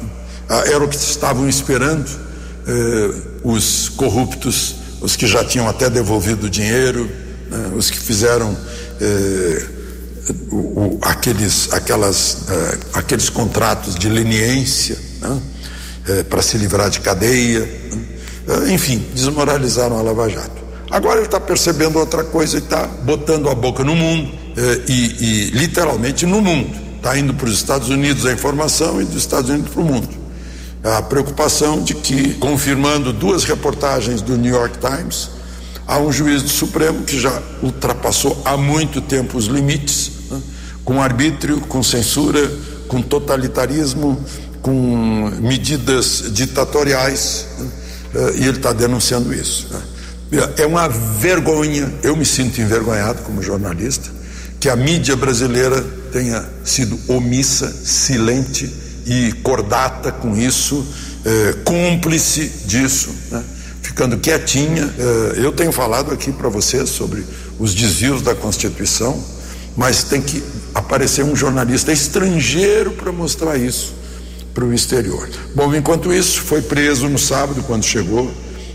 Ah, 0.48 0.62
era 0.66 0.82
o 0.82 0.88
que 0.88 0.96
estavam 0.96 1.46
esperando 1.46 2.08
eh, 2.66 3.35
os 3.46 3.88
corruptos, 3.90 4.74
os 5.00 5.14
que 5.14 5.24
já 5.24 5.44
tinham 5.44 5.68
até 5.68 5.88
devolvido 5.88 6.50
dinheiro, 6.50 7.08
né, 7.48 7.72
os 7.76 7.88
que 7.88 7.98
fizeram 7.98 8.56
eh, 9.00 9.66
o, 10.50 10.56
o, 10.56 10.98
aqueles, 11.00 11.72
aquelas, 11.72 12.38
eh, 12.50 12.78
aqueles 12.94 13.30
contratos 13.30 13.94
de 13.94 14.08
leniência 14.08 14.98
né, 15.20 15.40
eh, 16.08 16.22
para 16.24 16.42
se 16.42 16.58
livrar 16.58 16.90
de 16.90 16.98
cadeia, 16.98 17.60
né, 17.60 18.04
eh, 18.48 18.72
enfim, 18.72 19.06
desmoralizaram 19.14 19.96
a 19.96 20.02
Lava 20.02 20.28
Jato. 20.28 20.66
Agora 20.90 21.18
ele 21.18 21.26
está 21.26 21.38
percebendo 21.38 22.00
outra 22.00 22.24
coisa 22.24 22.56
e 22.56 22.58
está 22.58 22.84
botando 22.84 23.48
a 23.48 23.54
boca 23.54 23.84
no 23.84 23.94
mundo 23.94 24.32
eh, 24.56 24.80
e, 24.88 25.24
e 25.24 25.50
literalmente 25.50 26.26
no 26.26 26.40
mundo. 26.40 26.76
Está 26.96 27.16
indo 27.16 27.32
para 27.32 27.46
os 27.46 27.54
Estados 27.54 27.90
Unidos 27.90 28.26
a 28.26 28.32
informação 28.32 29.00
e 29.00 29.04
dos 29.04 29.18
Estados 29.18 29.50
Unidos 29.50 29.72
para 29.72 29.82
o 29.82 29.84
mundo 29.84 30.25
a 30.94 31.02
preocupação 31.02 31.82
de 31.82 31.94
que, 31.94 32.34
confirmando 32.34 33.12
duas 33.12 33.42
reportagens 33.42 34.22
do 34.22 34.36
New 34.36 34.54
York 34.54 34.78
Times, 34.78 35.30
há 35.86 35.98
um 35.98 36.12
juiz 36.12 36.42
do 36.42 36.48
Supremo 36.48 37.02
que 37.02 37.18
já 37.18 37.42
ultrapassou 37.60 38.40
há 38.44 38.56
muito 38.56 39.00
tempo 39.00 39.36
os 39.36 39.46
limites, 39.46 40.12
né, 40.30 40.40
com 40.84 41.02
arbítrio, 41.02 41.60
com 41.62 41.82
censura, 41.82 42.48
com 42.86 43.02
totalitarismo, 43.02 44.24
com 44.62 45.28
medidas 45.40 46.24
ditatoriais, 46.30 47.46
né, 47.58 47.70
eh, 48.14 48.32
e 48.36 48.46
ele 48.46 48.58
está 48.58 48.72
denunciando 48.72 49.34
isso. 49.34 49.68
Né. 49.72 49.82
É 50.56 50.66
uma 50.66 50.88
vergonha, 50.88 51.92
eu 52.02 52.16
me 52.16 52.24
sinto 52.24 52.60
envergonhado 52.60 53.22
como 53.22 53.42
jornalista, 53.42 54.08
que 54.60 54.68
a 54.68 54.76
mídia 54.76 55.16
brasileira 55.16 55.84
tenha 56.12 56.44
sido 56.64 56.98
omissa, 57.08 57.72
silente 57.72 58.85
e 59.06 59.32
cordata 59.42 60.10
com 60.10 60.36
isso, 60.36 60.84
é, 61.24 61.52
cúmplice 61.64 62.50
disso, 62.66 63.14
né? 63.30 63.42
ficando 63.80 64.18
quietinha. 64.18 64.92
É, 64.98 65.44
eu 65.44 65.52
tenho 65.52 65.70
falado 65.70 66.12
aqui 66.12 66.32
para 66.32 66.48
vocês 66.48 66.90
sobre 66.90 67.24
os 67.58 67.72
desvios 67.72 68.20
da 68.20 68.34
Constituição, 68.34 69.22
mas 69.76 70.02
tem 70.02 70.20
que 70.20 70.42
aparecer 70.74 71.24
um 71.24 71.36
jornalista 71.36 71.92
estrangeiro 71.92 72.90
para 72.90 73.12
mostrar 73.12 73.56
isso 73.56 73.94
para 74.52 74.64
o 74.64 74.74
exterior. 74.74 75.28
Bom, 75.54 75.72
enquanto 75.74 76.12
isso, 76.12 76.40
foi 76.40 76.62
preso 76.62 77.08
no 77.08 77.18
sábado, 77.18 77.62
quando 77.62 77.84
chegou. 77.84 78.30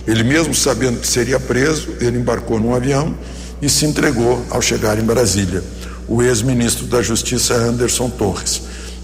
Ele 0.08 0.24
mesmo 0.24 0.54
sabendo 0.54 1.00
que 1.00 1.08
seria 1.08 1.39
preso, 1.39 1.89
ele 2.00 2.17
embarcou 2.17 2.60
num 2.60 2.74
avião 2.74 3.15
e 3.62 3.70
se 3.70 3.86
entregou 3.86 4.44
ao 4.50 4.62
chegar 4.62 4.98
em 4.98 5.04
Brasília. 5.04 5.63
O 6.08 6.22
ex-ministro 6.22 6.86
da 6.86 7.02
Justiça, 7.02 7.54
Anderson 7.54 8.10
Torres 8.10 8.62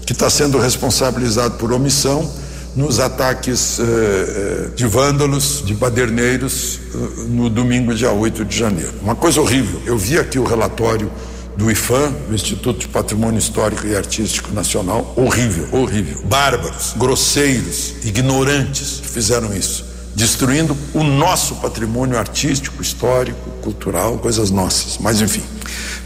que 0.08 0.14
está 0.14 0.30
sendo 0.30 0.58
responsabilizado 0.58 1.58
por 1.58 1.70
omissão 1.70 2.32
nos 2.74 2.98
ataques 2.98 3.78
eh, 3.78 3.82
eh, 3.82 4.68
de 4.74 4.86
vândalos, 4.86 5.62
de 5.62 5.74
baderneiros, 5.74 6.80
eh, 6.94 7.24
no 7.28 7.50
domingo, 7.50 7.94
dia 7.94 8.10
8 8.10 8.42
de 8.42 8.56
janeiro. 8.56 8.94
Uma 9.02 9.14
coisa 9.14 9.38
horrível. 9.38 9.82
Eu 9.84 9.98
vi 9.98 10.18
aqui 10.18 10.38
o 10.38 10.44
relatório 10.44 11.12
do 11.58 11.70
IFAM, 11.70 12.10
do 12.26 12.34
Instituto 12.34 12.80
de 12.80 12.88
Patrimônio 12.88 13.38
Histórico 13.38 13.86
e 13.86 13.94
Artístico 13.94 14.50
Nacional. 14.54 15.12
Horrível, 15.14 15.68
horrível. 15.72 16.22
Bárbaros, 16.24 16.94
grosseiros, 16.96 17.96
ignorantes 18.02 19.00
que 19.02 19.08
fizeram 19.10 19.54
isso, 19.54 19.84
destruindo 20.14 20.74
o 20.94 21.04
nosso 21.04 21.56
patrimônio 21.56 22.18
artístico, 22.18 22.80
histórico, 22.80 23.50
cultural, 23.60 24.16
coisas 24.16 24.50
nossas. 24.50 24.96
Mas 24.96 25.20
enfim, 25.20 25.42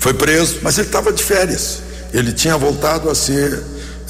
foi 0.01 0.13
preso, 0.13 0.59
mas 0.61 0.77
ele 0.77 0.89
estava 0.89 1.13
de 1.13 1.23
férias. 1.23 1.83
Ele 2.13 2.33
tinha 2.33 2.59
voltado 2.59 3.09
a 3.09 3.15
ser 3.15 3.63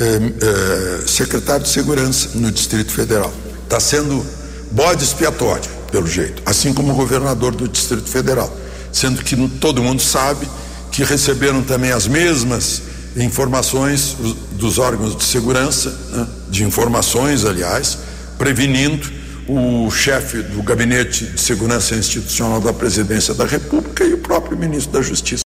é, 0.03 1.03
é, 1.05 1.07
secretário 1.07 1.63
de 1.63 1.71
Segurança 1.71 2.31
no 2.35 2.51
Distrito 2.51 2.93
Federal. 2.93 3.33
Está 3.63 3.79
sendo 3.79 4.25
bode 4.73 5.05
expiatório, 5.05 5.71
pelo 5.91 6.07
jeito, 6.07 6.43
assim 6.45 6.75
como 6.75 6.93
o 6.93 6.97
governador 6.97 7.55
do 7.55 7.69
Distrito 7.69 8.09
Federal. 8.09 8.55
Sendo 8.93 9.23
que 9.23 9.37
todo 9.61 9.83
mundo 9.83 10.03
sabe 10.03 10.49
que 10.91 11.05
receberam 11.05 11.63
também 11.63 11.93
as 11.93 12.07
mesmas 12.07 12.83
informações 13.17 14.17
dos 14.53 14.79
órgãos 14.79 15.17
de 15.17 15.25
segurança, 15.25 15.91
né, 16.11 16.27
de 16.51 16.65
informações, 16.65 17.45
aliás, 17.45 17.99
prevenindo 18.37 19.09
o 19.49 19.91
chefe 19.91 20.43
do 20.43 20.63
Gabinete 20.63 21.27
de 21.27 21.41
Segurança 21.41 21.95
Institucional 21.95 22.61
da 22.61 22.73
Presidência 22.73 23.35
da 23.35 23.45
República 23.45 24.05
e 24.05 24.15
o 24.15 24.19
próprio 24.19 24.57
ministro 24.57 24.93
da 24.93 25.03
Justiça. 25.03 25.43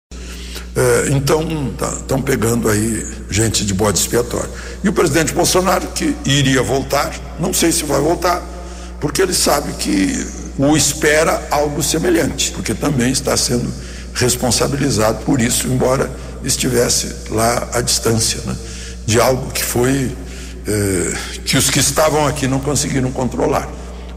É, 0.75 1.09
então, 1.11 1.41
estão 1.71 2.17
tá, 2.19 2.23
pegando 2.25 2.69
aí 2.69 3.07
gente 3.29 3.65
de 3.65 3.73
bode 3.73 3.97
expiatório. 3.97 4.49
E 4.83 4.89
o 4.89 4.93
presidente 4.93 5.33
Bolsonaro, 5.33 5.87
que 5.87 6.15
iria 6.25 6.61
voltar, 6.61 7.13
não 7.39 7.53
sei 7.53 7.71
se 7.71 7.85
vai 7.85 8.01
voltar, 8.01 8.43
porque 8.99 9.21
ele 9.21 9.33
sabe 9.33 9.71
que 9.73 10.27
o 10.57 10.75
espera 10.75 11.47
algo 11.49 11.81
semelhante, 11.81 12.51
porque 12.51 12.73
também 12.73 13.11
está 13.11 13.37
sendo 13.37 13.71
responsabilizado 14.13 15.23
por 15.23 15.41
isso, 15.41 15.67
embora 15.67 16.09
estivesse 16.43 17.13
lá 17.29 17.69
à 17.73 17.81
distância, 17.81 18.41
né, 18.45 18.55
de 19.05 19.19
algo 19.19 19.51
que 19.51 19.63
foi 19.63 20.11
é, 20.67 21.13
que 21.45 21.57
os 21.57 21.69
que 21.69 21.79
estavam 21.79 22.27
aqui 22.27 22.47
não 22.47 22.59
conseguiram 22.59 23.11
controlar. 23.11 23.69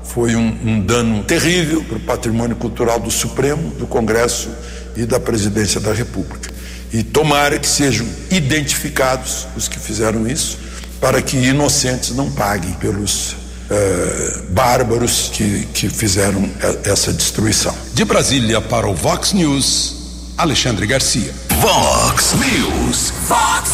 Foi 0.02 0.34
um, 0.34 0.58
um 0.64 0.80
dano 0.80 1.22
terrível 1.22 1.84
para 1.84 1.98
o 1.98 2.00
patrimônio 2.00 2.56
cultural 2.56 2.98
do 2.98 3.10
Supremo, 3.10 3.70
do 3.70 3.86
Congresso 3.86 4.48
e 4.96 5.04
da 5.04 5.20
presidência 5.20 5.80
da 5.80 5.92
República. 5.92 6.47
E 6.92 7.02
tomara 7.02 7.58
que 7.58 7.68
sejam 7.68 8.06
identificados 8.30 9.46
os 9.56 9.68
que 9.68 9.78
fizeram 9.78 10.26
isso, 10.26 10.58
para 11.00 11.20
que 11.20 11.36
inocentes 11.36 12.10
não 12.10 12.30
paguem 12.30 12.72
pelos 12.72 13.32
uh, 13.32 14.42
bárbaros 14.50 15.30
que, 15.32 15.66
que 15.74 15.88
fizeram 15.88 16.50
essa 16.84 17.12
destruição. 17.12 17.74
De 17.92 18.04
Brasília 18.04 18.60
para 18.60 18.88
o 18.88 18.94
Vox 18.94 19.32
News, 19.32 19.96
Alexandre 20.36 20.86
Garcia. 20.86 21.32
Vox 21.60 22.34
News. 22.34 23.12
Vox 23.28 23.70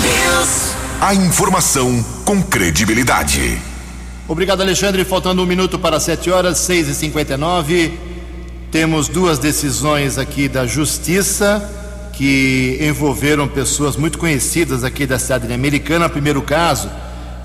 News. 0.00 0.74
A 1.00 1.14
informação 1.14 2.04
com 2.24 2.42
credibilidade. 2.42 3.60
Obrigado, 4.26 4.62
Alexandre. 4.62 5.04
Faltando 5.04 5.42
um 5.42 5.46
minuto 5.46 5.78
para 5.78 6.00
sete 6.00 6.30
horas, 6.30 6.58
seis 6.58 6.88
e 6.88 6.94
cinquenta 6.94 7.34
e 7.34 7.36
nove. 7.36 7.98
Temos 8.72 9.06
duas 9.06 9.38
decisões 9.38 10.16
aqui 10.16 10.48
da 10.48 10.66
Justiça 10.66 11.83
que 12.16 12.78
envolveram 12.80 13.48
pessoas 13.48 13.96
muito 13.96 14.18
conhecidas 14.18 14.84
aqui 14.84 15.06
da 15.06 15.18
cidade 15.18 15.52
americana. 15.52 16.06
O 16.06 16.10
primeiro 16.10 16.42
caso 16.42 16.88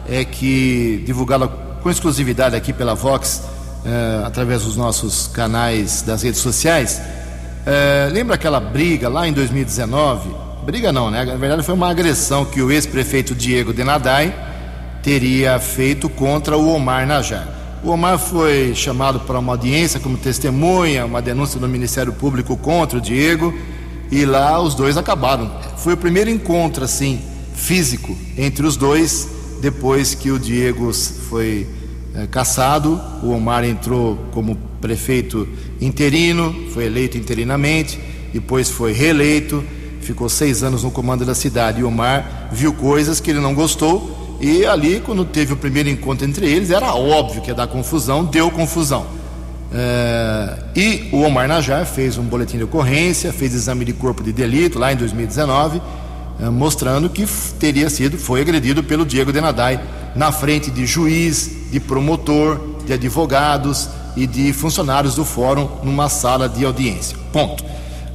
é 0.08 0.24
que, 0.24 1.04
divulgada 1.06 1.48
com 1.48 1.90
exclusividade 1.90 2.56
aqui 2.56 2.72
pela 2.72 2.94
Vox, 2.94 3.44
eh, 3.86 4.22
através 4.26 4.64
dos 4.64 4.76
nossos 4.76 5.28
canais 5.28 6.02
das 6.02 6.22
redes 6.22 6.40
sociais, 6.40 7.02
eh, 7.66 8.10
lembra 8.12 8.36
aquela 8.36 8.60
briga 8.60 9.10
lá 9.10 9.28
em 9.28 9.34
2019? 9.34 10.30
Briga 10.66 10.92
não, 10.92 11.10
né? 11.10 11.26
Na 11.26 11.36
verdade 11.36 11.64
foi 11.64 11.74
uma 11.74 11.90
agressão 11.90 12.46
que 12.46 12.62
o 12.62 12.72
ex-prefeito 12.72 13.34
Diego 13.34 13.74
Denadai 13.74 14.34
teria 15.02 15.60
feito 15.60 16.10
contra 16.10 16.58
o 16.58 16.70
Omar 16.74 17.08
Najar. 17.08 17.48
O 17.84 17.90
Omar 17.90 18.20
foi 18.20 18.76
chamado 18.76 19.22
para 19.22 19.40
uma 19.40 19.54
audiência 19.54 20.00
como 20.00 20.18
testemunha, 20.18 21.06
uma 21.06 21.22
denúncia 21.22 21.60
do 21.60 21.68
Ministério 21.68 22.12
Público 22.12 22.58
contra 22.58 22.98
o 22.98 23.02
Diego, 23.02 23.54
e 24.12 24.26
lá 24.26 24.62
os 24.62 24.76
dois 24.76 24.98
acabaram. 24.98 25.52
Foi 25.78 25.94
o 25.94 25.98
primeiro 25.98 26.30
encontro 26.30 26.84
assim 26.84 27.20
físico 27.54 28.16
entre 28.38 28.66
os 28.66 28.76
dois 28.76 29.28
depois 29.62 30.16
que 30.16 30.32
o 30.32 30.40
Diego 30.40 30.94
foi 30.94 31.68
é, 32.16 32.28
cassado. 32.28 33.00
O 33.22 33.32
Omar 33.32 33.64
entrou 33.64 34.18
como 34.32 34.56
prefeito 34.82 35.48
interino, 35.82 36.56
foi 36.74 36.86
eleito 36.86 37.18
interinamente, 37.18 38.00
depois 38.34 38.70
foi 38.70 38.94
reeleito, 38.94 39.64
ficou 40.02 40.30
seis 40.30 40.64
anos 40.64 40.84
no 40.84 40.92
comando 40.92 41.26
da 41.26 41.36
cidade. 41.36 41.82
E 41.82 41.84
o 41.84 41.88
Omar 41.88 42.50
viu 42.52 42.74
coisas 42.74 43.20
que 43.20 43.30
ele 43.30 43.40
não 43.40 43.54
gostou 43.54 44.20
e 44.40 44.66
ali, 44.66 45.02
quando 45.02 45.26
teve 45.26 45.52
o 45.52 45.58
primeiro 45.58 45.90
encontro 45.90 46.26
entre 46.26 46.50
eles, 46.50 46.70
era 46.70 46.94
óbvio 46.94 47.42
que 47.42 47.50
ia 47.50 47.56
dar 47.56 47.68
confusão, 47.68 48.24
deu 48.24 48.50
confusão. 48.50 49.06
É, 49.72 50.58
e 50.76 51.10
o 51.12 51.22
Omar 51.22 51.48
Najar 51.48 51.86
fez 51.86 52.18
um 52.18 52.24
boletim 52.24 52.58
de 52.58 52.64
ocorrência, 52.64 53.32
fez 53.32 53.54
exame 53.54 53.86
de 53.86 53.94
corpo 53.94 54.24
de 54.24 54.32
delito 54.34 54.80
lá 54.80 54.92
em 54.92 54.96
2019, 54.96 55.82
é, 56.40 56.50
mostrando 56.50 57.10
que 57.10 57.26
teria 57.60 57.90
sido, 57.90 58.18
foi 58.18 58.42
agredido 58.42 58.84
pelo 58.84 59.06
Diego 59.06 59.32
Denadai 59.32 59.80
na 60.16 60.32
frente 60.32 60.72
de 60.72 60.86
juiz, 60.86 61.70
de 61.72 61.80
promotor, 61.80 62.60
de 62.86 62.94
advogados 62.94 63.90
e 64.16 64.26
de 64.26 64.52
funcionários 64.54 65.16
do 65.16 65.24
fórum 65.24 65.70
numa 65.84 66.10
sala 66.10 66.50
de 66.50 66.66
audiência. 66.66 67.18
Ponto. 67.32 67.64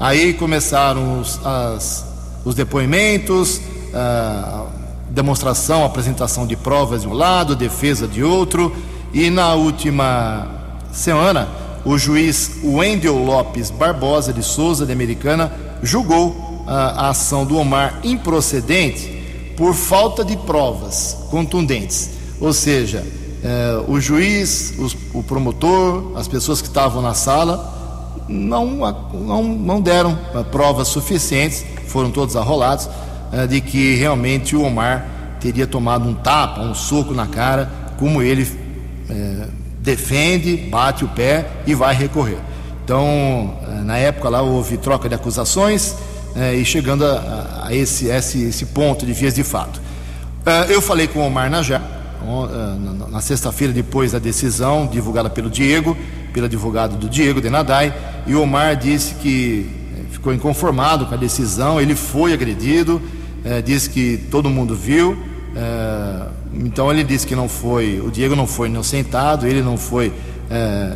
Aí 0.00 0.34
começaram 0.34 1.20
os, 1.20 1.40
as, 1.46 2.04
os 2.44 2.54
depoimentos, 2.54 3.60
a 3.94 4.66
demonstração, 5.10 5.84
apresentação 5.84 6.46
de 6.46 6.56
provas 6.56 7.02
de 7.02 7.08
um 7.08 7.12
lado, 7.12 7.54
defesa 7.54 8.08
de 8.08 8.24
outro, 8.24 8.74
e 9.12 9.30
na 9.30 9.54
última 9.54 10.63
semana 10.94 11.48
o 11.84 11.98
juiz 11.98 12.50
Wendel 12.64 13.18
Lopes 13.18 13.70
Barbosa 13.70 14.32
de 14.32 14.42
Souza, 14.42 14.86
de 14.86 14.92
Americana, 14.92 15.52
julgou 15.82 16.64
a, 16.66 17.06
a 17.06 17.08
ação 17.10 17.44
do 17.44 17.58
Omar 17.58 18.00
improcedente 18.02 19.52
por 19.56 19.74
falta 19.74 20.24
de 20.24 20.36
provas 20.36 21.26
contundentes. 21.30 22.10
Ou 22.40 22.52
seja, 22.52 23.04
eh, 23.42 23.84
o 23.86 24.00
juiz, 24.00 24.74
os, 24.78 24.96
o 25.12 25.22
promotor, 25.22 26.12
as 26.16 26.26
pessoas 26.26 26.62
que 26.62 26.68
estavam 26.68 27.02
na 27.02 27.12
sala 27.12 28.24
não, 28.28 28.66
não, 29.12 29.42
não 29.42 29.80
deram 29.80 30.18
eh, 30.34 30.42
provas 30.44 30.88
suficientes, 30.88 31.64
foram 31.86 32.10
todos 32.10 32.34
arrolados, 32.34 32.88
eh, 33.32 33.46
de 33.46 33.60
que 33.60 33.94
realmente 33.96 34.56
o 34.56 34.62
Omar 34.62 35.36
teria 35.40 35.66
tomado 35.66 36.08
um 36.08 36.14
tapa, 36.14 36.62
um 36.62 36.74
soco 36.74 37.12
na 37.12 37.26
cara, 37.26 37.70
como 37.98 38.22
ele 38.22 38.50
eh, 39.10 39.48
defende, 39.84 40.56
bate 40.56 41.04
o 41.04 41.08
pé 41.08 41.46
e 41.66 41.74
vai 41.74 41.94
recorrer. 41.94 42.38
Então, 42.82 43.58
eh, 43.68 43.82
na 43.84 43.98
época 43.98 44.30
lá 44.30 44.40
houve 44.40 44.78
troca 44.78 45.08
de 45.08 45.14
acusações, 45.14 45.94
é, 46.34 46.54
e 46.54 46.64
chegando 46.64 47.04
a, 47.04 47.66
a 47.66 47.74
esse, 47.74 48.06
esse, 48.06 48.42
esse, 48.42 48.66
ponto 48.66 49.06
de 49.06 49.12
vias 49.12 49.34
de 49.34 49.44
fato. 49.44 49.80
Uh, 50.44 50.70
eu 50.70 50.82
falei 50.82 51.06
com 51.06 51.20
o 51.20 51.26
Omar 51.26 51.48
Najá, 51.48 51.80
uh, 52.22 53.08
na, 53.08 53.20
sexta-feira, 53.20 53.72
depois 53.72 54.12
da 54.12 54.18
decisão 54.18 54.86
divulgada 54.86 55.30
pelo 55.30 55.48
Diego, 55.48 55.96
pelo 56.32 56.46
advogado 56.46 56.96
do 56.96 57.08
Diego 57.08 57.40
Denadai, 57.40 57.94
e 58.26 58.34
o 58.34 58.42
Omar 58.42 58.74
disse 58.76 59.14
que 59.14 59.70
eh, 59.96 60.02
ficou 60.10 60.34
inconformado 60.34 61.06
com 61.06 61.14
a 61.14 61.16
decisão, 61.16 61.80
ele 61.80 61.94
foi 61.94 62.32
agredido, 62.32 63.00
uh, 63.44 63.62
disse 63.62 63.88
que 63.88 64.16
todo 64.28 64.50
mundo 64.50 64.74
viu, 64.74 65.16
então 66.52 66.90
ele 66.90 67.04
disse 67.04 67.26
que 67.26 67.36
não 67.36 67.48
foi, 67.48 68.00
o 68.00 68.10
Diego 68.10 68.34
não 68.34 68.46
foi 68.46 68.68
inocentado, 68.68 69.46
ele 69.46 69.62
não 69.62 69.76
foi, 69.76 70.12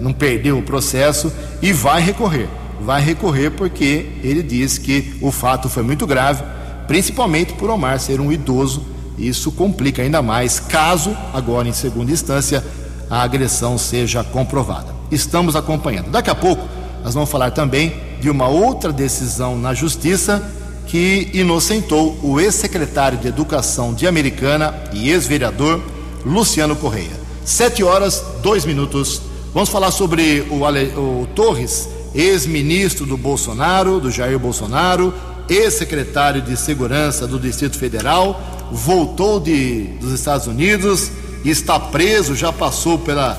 não 0.00 0.12
perdeu 0.12 0.58
o 0.58 0.62
processo 0.62 1.32
e 1.62 1.72
vai 1.72 2.00
recorrer 2.00 2.48
vai 2.80 3.02
recorrer 3.02 3.50
porque 3.50 4.06
ele 4.22 4.42
diz 4.42 4.78
que 4.78 5.16
o 5.20 5.30
fato 5.30 5.68
foi 5.68 5.82
muito 5.82 6.06
grave, 6.06 6.42
principalmente 6.86 7.52
por 7.54 7.70
Omar 7.70 7.98
ser 7.98 8.20
um 8.20 8.32
idoso. 8.32 8.86
Isso 9.16 9.50
complica 9.50 10.02
ainda 10.02 10.22
mais 10.22 10.60
caso, 10.60 11.16
agora 11.32 11.68
em 11.68 11.72
segunda 11.72 12.12
instância, 12.12 12.64
a 13.10 13.22
agressão 13.22 13.76
seja 13.76 14.22
comprovada. 14.22 14.94
Estamos 15.10 15.56
acompanhando. 15.56 16.10
Daqui 16.10 16.30
a 16.30 16.34
pouco, 16.34 16.66
nós 17.02 17.14
vamos 17.14 17.30
falar 17.30 17.50
também 17.50 17.94
de 18.20 18.30
uma 18.30 18.46
outra 18.46 18.92
decisão 18.92 19.58
na 19.58 19.74
Justiça 19.74 20.42
que 20.88 21.30
inocentou 21.32 22.18
o 22.22 22.40
ex-secretário 22.40 23.18
de 23.18 23.28
Educação 23.28 23.94
de 23.94 24.06
Americana 24.06 24.74
e 24.92 25.10
ex-vereador 25.10 25.80
Luciano 26.24 26.74
Correia. 26.74 27.12
Sete 27.44 27.84
horas, 27.84 28.24
dois 28.42 28.64
minutos. 28.64 29.22
Vamos 29.54 29.68
falar 29.68 29.90
sobre 29.90 30.46
o, 30.50 30.64
Ale... 30.64 30.92
o 30.96 31.28
Torres 31.34 31.88
ex-ministro 32.14 33.06
do 33.06 33.16
Bolsonaro, 33.16 34.00
do 34.00 34.10
Jair 34.10 34.38
Bolsonaro, 34.38 35.14
ex-secretário 35.48 36.42
de 36.42 36.56
Segurança 36.56 37.26
do 37.26 37.38
Distrito 37.38 37.78
Federal, 37.78 38.40
voltou 38.72 39.38
de, 39.38 39.84
dos 40.00 40.12
Estados 40.12 40.46
Unidos 40.46 41.10
está 41.44 41.78
preso, 41.78 42.34
já 42.34 42.52
passou 42.52 42.98
pela 42.98 43.34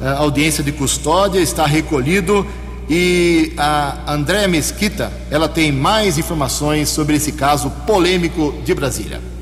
uh, 0.00 0.22
audiência 0.22 0.62
de 0.62 0.72
custódia, 0.72 1.40
está 1.40 1.66
recolhido 1.66 2.46
e 2.88 3.52
a 3.56 4.12
Andréa 4.12 4.46
Mesquita, 4.46 5.12
ela 5.30 5.48
tem 5.48 5.72
mais 5.72 6.18
informações 6.18 6.88
sobre 6.88 7.16
esse 7.16 7.32
caso 7.32 7.70
polêmico 7.86 8.54
de 8.64 8.74
Brasília. 8.74 9.33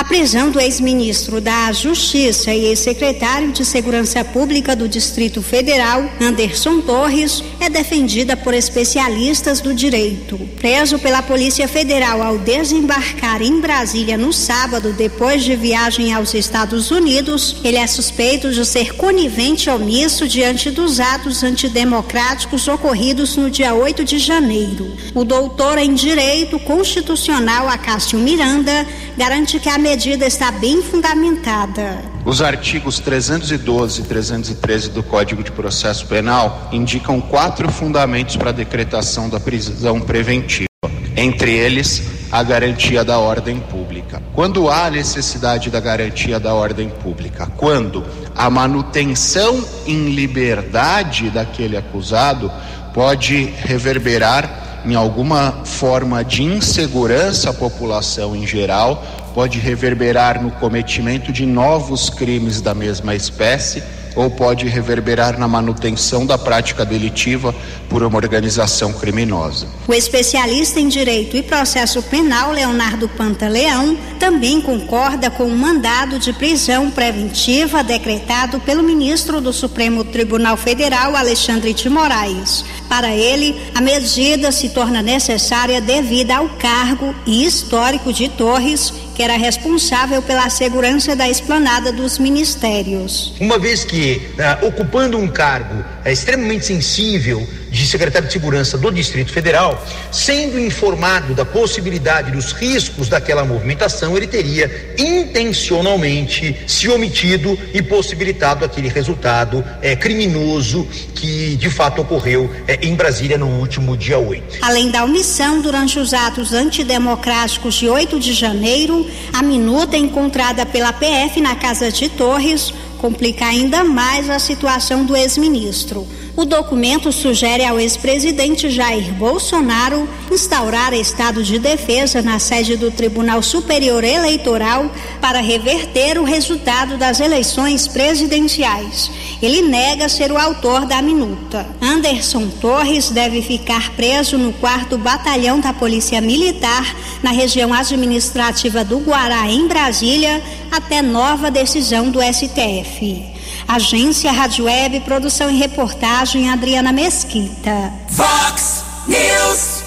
A 0.00 0.04
prisão 0.10 0.50
do 0.50 0.58
ex-ministro 0.58 1.42
da 1.42 1.70
Justiça 1.72 2.54
e 2.54 2.64
ex-secretário 2.64 3.52
de 3.52 3.66
Segurança 3.66 4.24
Pública 4.24 4.74
do 4.74 4.88
Distrito 4.88 5.42
Federal, 5.42 6.10
Anderson 6.18 6.80
Torres, 6.80 7.44
é 7.60 7.68
defendida 7.68 8.34
por 8.34 8.54
especialistas 8.54 9.60
do 9.60 9.74
direito. 9.74 10.38
Preso 10.58 10.98
pela 10.98 11.20
Polícia 11.20 11.68
Federal 11.68 12.22
ao 12.22 12.38
desembarcar 12.38 13.42
em 13.42 13.60
Brasília 13.60 14.16
no 14.16 14.32
sábado, 14.32 14.94
depois 14.94 15.44
de 15.44 15.54
viagem 15.54 16.14
aos 16.14 16.32
Estados 16.32 16.90
Unidos, 16.90 17.56
ele 17.62 17.76
é 17.76 17.86
suspeito 17.86 18.50
de 18.50 18.64
ser 18.64 18.94
conivente 18.94 19.68
omisso 19.68 20.26
diante 20.26 20.70
dos 20.70 20.98
atos 20.98 21.42
antidemocráticos 21.42 22.66
ocorridos 22.68 23.36
no 23.36 23.50
dia 23.50 23.74
8 23.74 24.02
de 24.02 24.18
janeiro. 24.18 24.96
O 25.14 25.24
doutor 25.24 25.76
em 25.76 25.92
Direito 25.92 26.58
Constitucional 26.58 27.68
Acácio 27.68 28.18
Miranda 28.18 28.86
garante 29.14 29.60
que 29.60 29.68
a 29.68 29.89
medida 29.90 30.24
está 30.24 30.52
bem 30.52 30.80
fundamentada. 30.80 31.98
Os 32.24 32.40
artigos 32.40 33.00
312 33.00 34.02
e 34.02 34.04
313 34.04 34.90
do 34.90 35.02
Código 35.02 35.42
de 35.42 35.50
Processo 35.50 36.06
Penal 36.06 36.68
indicam 36.70 37.20
quatro 37.20 37.68
fundamentos 37.72 38.36
para 38.36 38.50
a 38.50 38.52
decretação 38.52 39.28
da 39.28 39.40
prisão 39.40 40.00
preventiva. 40.00 40.68
Entre 41.16 41.56
eles, 41.56 42.04
a 42.30 42.40
garantia 42.40 43.04
da 43.04 43.18
ordem 43.18 43.58
pública. 43.58 44.22
Quando 44.32 44.70
há 44.70 44.88
necessidade 44.88 45.70
da 45.70 45.80
garantia 45.80 46.38
da 46.38 46.54
ordem 46.54 46.88
pública? 46.88 47.50
Quando 47.56 48.04
a 48.36 48.48
manutenção 48.48 49.60
em 49.88 50.10
liberdade 50.10 51.30
daquele 51.30 51.76
acusado 51.76 52.48
pode 52.94 53.52
reverberar 53.64 54.82
em 54.84 54.94
alguma 54.94 55.64
forma 55.64 56.24
de 56.24 56.42
insegurança 56.42 57.50
à 57.50 57.52
população 57.52 58.34
em 58.34 58.46
geral 58.46 59.04
pode 59.34 59.58
reverberar 59.58 60.42
no 60.42 60.50
cometimento 60.50 61.32
de 61.32 61.46
novos 61.46 62.10
crimes 62.10 62.60
da 62.60 62.74
mesma 62.74 63.14
espécie 63.14 63.82
ou 64.14 64.30
pode 64.30 64.66
reverberar 64.66 65.38
na 65.38 65.46
manutenção 65.46 66.26
da 66.26 66.36
prática 66.36 66.84
delitiva 66.84 67.54
por 67.88 68.02
uma 68.02 68.16
organização 68.16 68.92
criminosa. 68.92 69.68
O 69.86 69.94
especialista 69.94 70.80
em 70.80 70.88
direito 70.88 71.36
e 71.36 71.42
processo 71.42 72.02
penal 72.02 72.52
Leonardo 72.52 73.08
Pantaleão 73.08 73.96
também 74.18 74.60
concorda 74.60 75.30
com 75.30 75.44
o 75.44 75.56
mandado 75.56 76.18
de 76.18 76.32
prisão 76.32 76.90
preventiva 76.90 77.82
decretado 77.82 78.60
pelo 78.60 78.82
ministro 78.82 79.40
do 79.40 79.52
Supremo 79.52 80.04
Tribunal 80.04 80.56
Federal 80.56 81.16
Alexandre 81.16 81.72
de 81.72 81.88
Moraes. 81.88 82.64
Para 82.90 83.14
ele, 83.14 83.54
a 83.72 83.80
medida 83.80 84.50
se 84.50 84.70
torna 84.70 85.00
necessária 85.00 85.80
devido 85.80 86.32
ao 86.32 86.48
cargo 86.48 87.14
e 87.24 87.46
histórico 87.46 88.12
de 88.12 88.28
Torres, 88.28 88.92
que 89.14 89.22
era 89.22 89.36
responsável 89.36 90.20
pela 90.20 90.50
segurança 90.50 91.14
da 91.14 91.28
esplanada 91.28 91.92
dos 91.92 92.18
ministérios. 92.18 93.32
Uma 93.38 93.60
vez 93.60 93.84
que, 93.84 94.20
uh, 94.34 94.66
ocupando 94.66 95.16
um 95.16 95.28
cargo 95.28 95.84
uh, 96.04 96.08
extremamente 96.08 96.66
sensível, 96.66 97.46
de 97.70 97.86
secretário 97.86 98.26
de 98.26 98.32
Segurança 98.32 98.76
do 98.76 98.90
Distrito 98.90 99.32
Federal, 99.32 99.84
sendo 100.10 100.58
informado 100.58 101.34
da 101.34 101.44
possibilidade 101.44 102.30
dos 102.32 102.52
riscos 102.52 103.08
daquela 103.08 103.44
movimentação, 103.44 104.16
ele 104.16 104.26
teria 104.26 104.94
intencionalmente 104.98 106.56
se 106.66 106.88
omitido 106.88 107.58
e 107.72 107.80
possibilitado 107.80 108.64
aquele 108.64 108.88
resultado 108.88 109.64
é, 109.80 109.94
criminoso 109.94 110.86
que 111.14 111.56
de 111.56 111.70
fato 111.70 112.02
ocorreu 112.02 112.50
é, 112.66 112.78
em 112.82 112.94
Brasília 112.94 113.38
no 113.38 113.46
último 113.46 113.96
dia 113.96 114.18
8. 114.18 114.58
Além 114.62 114.90
da 114.90 115.04
omissão 115.04 115.60
durante 115.60 115.98
os 115.98 116.12
atos 116.12 116.52
antidemocráticos 116.52 117.74
de 117.76 117.88
8 117.88 118.18
de 118.18 118.32
janeiro, 118.32 119.08
a 119.32 119.42
minuta 119.42 119.96
encontrada 119.96 120.66
pela 120.66 120.92
PF 120.92 121.40
na 121.40 121.54
casa 121.54 121.90
de 121.90 122.08
Torres 122.08 122.72
complica 122.98 123.46
ainda 123.46 123.82
mais 123.82 124.28
a 124.28 124.38
situação 124.38 125.04
do 125.04 125.16
ex-ministro. 125.16 126.06
O 126.36 126.44
documento 126.44 127.10
sugere 127.10 127.64
ao 127.64 127.78
ex-presidente 127.78 128.70
Jair 128.70 129.12
Bolsonaro 129.14 130.08
instaurar 130.30 130.94
estado 130.94 131.42
de 131.42 131.58
defesa 131.58 132.22
na 132.22 132.38
sede 132.38 132.76
do 132.76 132.90
Tribunal 132.90 133.42
Superior 133.42 134.04
Eleitoral 134.04 134.90
para 135.20 135.40
reverter 135.40 136.18
o 136.18 136.24
resultado 136.24 136.96
das 136.96 137.20
eleições 137.20 137.88
presidenciais. 137.88 139.10
Ele 139.42 139.62
nega 139.62 140.08
ser 140.08 140.30
o 140.30 140.38
autor 140.38 140.86
da 140.86 141.02
minuta. 141.02 141.66
Anderson 141.80 142.48
Torres 142.60 143.10
deve 143.10 143.42
ficar 143.42 143.90
preso 143.96 144.38
no 144.38 144.52
quarto 144.52 144.96
batalhão 144.96 145.60
da 145.60 145.72
Polícia 145.72 146.20
Militar, 146.20 146.94
na 147.22 147.30
região 147.30 147.72
administrativa 147.72 148.84
do 148.84 148.98
Guará, 148.98 149.48
em 149.48 149.66
Brasília, 149.66 150.42
até 150.70 151.02
nova 151.02 151.50
decisão 151.50 152.10
do 152.10 152.20
STF. 152.22 153.39
Agência 153.72 154.32
Rádio 154.32 154.64
Web, 154.64 154.98
produção 155.02 155.48
e 155.48 155.56
reportagem 155.56 156.50
Adriana 156.50 156.92
Mesquita. 156.92 157.92
Fox 158.08 158.82
News. 159.06 159.84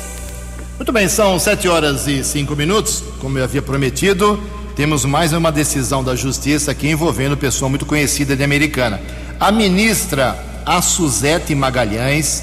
Muito 0.78 0.90
bem, 0.94 1.10
são 1.10 1.38
sete 1.38 1.68
horas 1.68 2.08
e 2.08 2.24
cinco 2.24 2.56
minutos. 2.56 3.04
Como 3.20 3.38
eu 3.38 3.44
havia 3.44 3.62
prometido, 3.62 4.42
temos 4.74 5.04
mais 5.04 5.34
uma 5.34 5.52
decisão 5.52 6.02
da 6.02 6.16
Justiça 6.16 6.72
aqui 6.72 6.88
envolvendo 6.88 7.36
pessoa 7.36 7.68
muito 7.68 7.86
conhecida 7.86 8.38
de 8.38 8.44
Americana. 8.46 9.02
A 9.38 9.52
ministra 9.52 10.42
a 10.66 10.82
Suzete 10.82 11.54
Magalhães, 11.54 12.42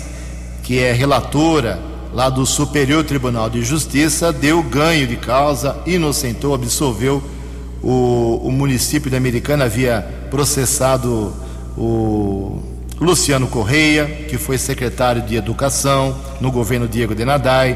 que 0.62 0.79
é 0.79 0.92
relatora 0.92 1.81
lá 2.12 2.29
do 2.29 2.44
Superior 2.44 3.03
Tribunal 3.03 3.48
de 3.48 3.62
Justiça, 3.62 4.31
deu 4.31 4.62
ganho 4.62 5.07
de 5.07 5.16
causa, 5.16 5.79
inocentou, 5.87 6.55
absolveu 6.55 7.22
o, 7.82 8.40
o 8.44 8.52
município 8.52 9.10
de 9.10 9.16
Americana 9.16 9.64
havia 9.64 10.06
processado 10.30 11.34
o 11.76 12.60
Luciano 13.00 13.46
Correia, 13.48 14.06
que 14.28 14.36
foi 14.36 14.58
secretário 14.58 15.22
de 15.22 15.34
Educação 15.34 16.16
no 16.40 16.52
governo 16.52 16.86
Diego 16.86 17.14
Denadai, 17.14 17.72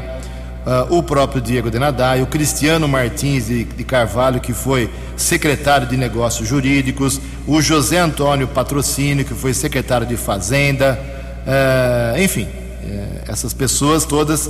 uh, 0.65 0.95
o 0.95 1.01
próprio 1.01 1.41
Diego 1.41 1.71
Denadai, 1.71 2.21
o 2.21 2.27
Cristiano 2.27 2.87
Martins 2.87 3.47
de, 3.47 3.63
de, 3.63 3.83
Carvalho, 3.83 4.39
que 4.39 4.53
foi 4.53 4.89
secretário 5.17 5.87
de 5.87 5.97
Negócios 5.97 6.47
Jurídicos, 6.47 7.19
o 7.47 7.59
José 7.59 7.97
Antônio 7.97 8.47
Patrocínio, 8.47 9.25
que 9.25 9.33
foi 9.33 9.53
secretário 9.53 10.05
de 10.05 10.15
Fazenda, 10.15 10.99
uh, 11.47 12.21
enfim, 12.21 12.43
uh, 12.43 13.31
essas 13.31 13.51
pessoas 13.53 14.05
todas 14.05 14.47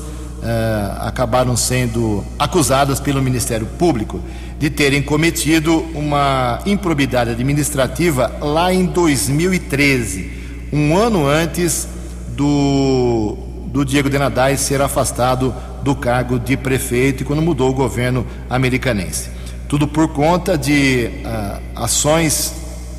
acabaram 1.01 1.55
sendo 1.58 2.23
acusadas 2.38 2.99
pelo 2.99 3.21
Ministério 3.21 3.65
Público 3.65 4.21
de 4.60 4.69
terem 4.69 5.01
cometido 5.01 5.86
uma 5.93 6.60
improbidade 6.65 7.31
administrativa 7.31 8.31
lá 8.39 8.73
em 8.73 8.86
2013, 8.86 10.31
um 10.71 10.95
ano 10.95 11.27
antes 11.27 11.88
do, 12.29 13.38
do 13.67 13.84
Diego 13.84 14.10
Denadai 14.10 14.58
ser 14.58 14.81
afastado 14.81 15.53
do 15.84 15.95
cargo 15.95 16.39
de 16.39 16.58
prefeito 16.58 17.23
e 17.23 17.25
quando 17.25 17.41
mudou 17.41 17.69
o 17.69 17.73
governo 17.73 18.25
americanense. 18.49 19.29
Tudo 19.67 19.88
por 19.88 20.08
conta 20.10 20.58
de 20.58 21.10
uh, 21.23 21.62
ações 21.84 22.53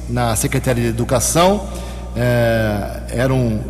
na 0.09 0.37
Secretaria 0.37 0.85
de 0.85 0.91
Educação, 0.91 1.57
uh, 1.57 3.03
era 3.09 3.33
um, 3.33 3.61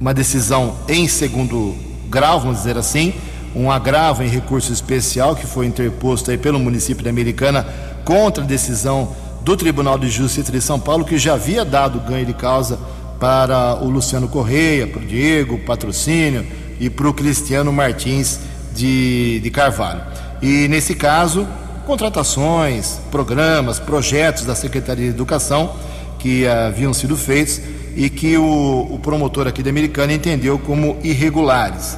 uma 0.00 0.12
decisão 0.14 0.76
em 0.88 1.06
segundo 1.06 1.85
grau, 2.06 2.40
vamos 2.40 2.58
dizer 2.58 2.76
assim, 2.76 3.14
um 3.54 3.70
agravo 3.70 4.22
em 4.22 4.28
recurso 4.28 4.72
especial 4.72 5.34
que 5.34 5.46
foi 5.46 5.66
interposto 5.66 6.30
aí 6.30 6.38
pelo 6.38 6.58
município 6.58 7.02
de 7.02 7.08
Americana 7.08 7.66
contra 8.04 8.44
a 8.44 8.46
decisão 8.46 9.14
do 9.42 9.56
Tribunal 9.56 9.98
de 9.98 10.08
Justiça 10.08 10.50
de 10.50 10.60
São 10.60 10.78
Paulo, 10.78 11.04
que 11.04 11.16
já 11.18 11.34
havia 11.34 11.64
dado 11.64 12.00
ganho 12.00 12.26
de 12.26 12.34
causa 12.34 12.78
para 13.18 13.76
o 13.76 13.88
Luciano 13.88 14.28
Correia, 14.28 14.86
para 14.86 15.00
o 15.00 15.06
Diego 15.06 15.58
Patrocínio 15.58 16.46
e 16.78 16.90
para 16.90 17.08
o 17.08 17.14
Cristiano 17.14 17.72
Martins 17.72 18.40
de, 18.74 19.40
de 19.40 19.50
Carvalho. 19.50 20.02
E 20.42 20.68
nesse 20.68 20.94
caso, 20.94 21.46
contratações, 21.86 22.98
programas, 23.10 23.78
projetos 23.78 24.44
da 24.44 24.54
Secretaria 24.54 25.06
de 25.06 25.10
Educação 25.10 25.74
que 26.18 26.46
haviam 26.46 26.92
sido 26.92 27.16
feitos 27.16 27.60
e 27.96 28.10
que 28.10 28.36
o, 28.36 28.88
o 28.90 28.98
promotor 28.98 29.48
aqui 29.48 29.62
da 29.62 29.70
Americana 29.70 30.12
entendeu 30.12 30.58
como 30.58 30.98
irregulares. 31.02 31.96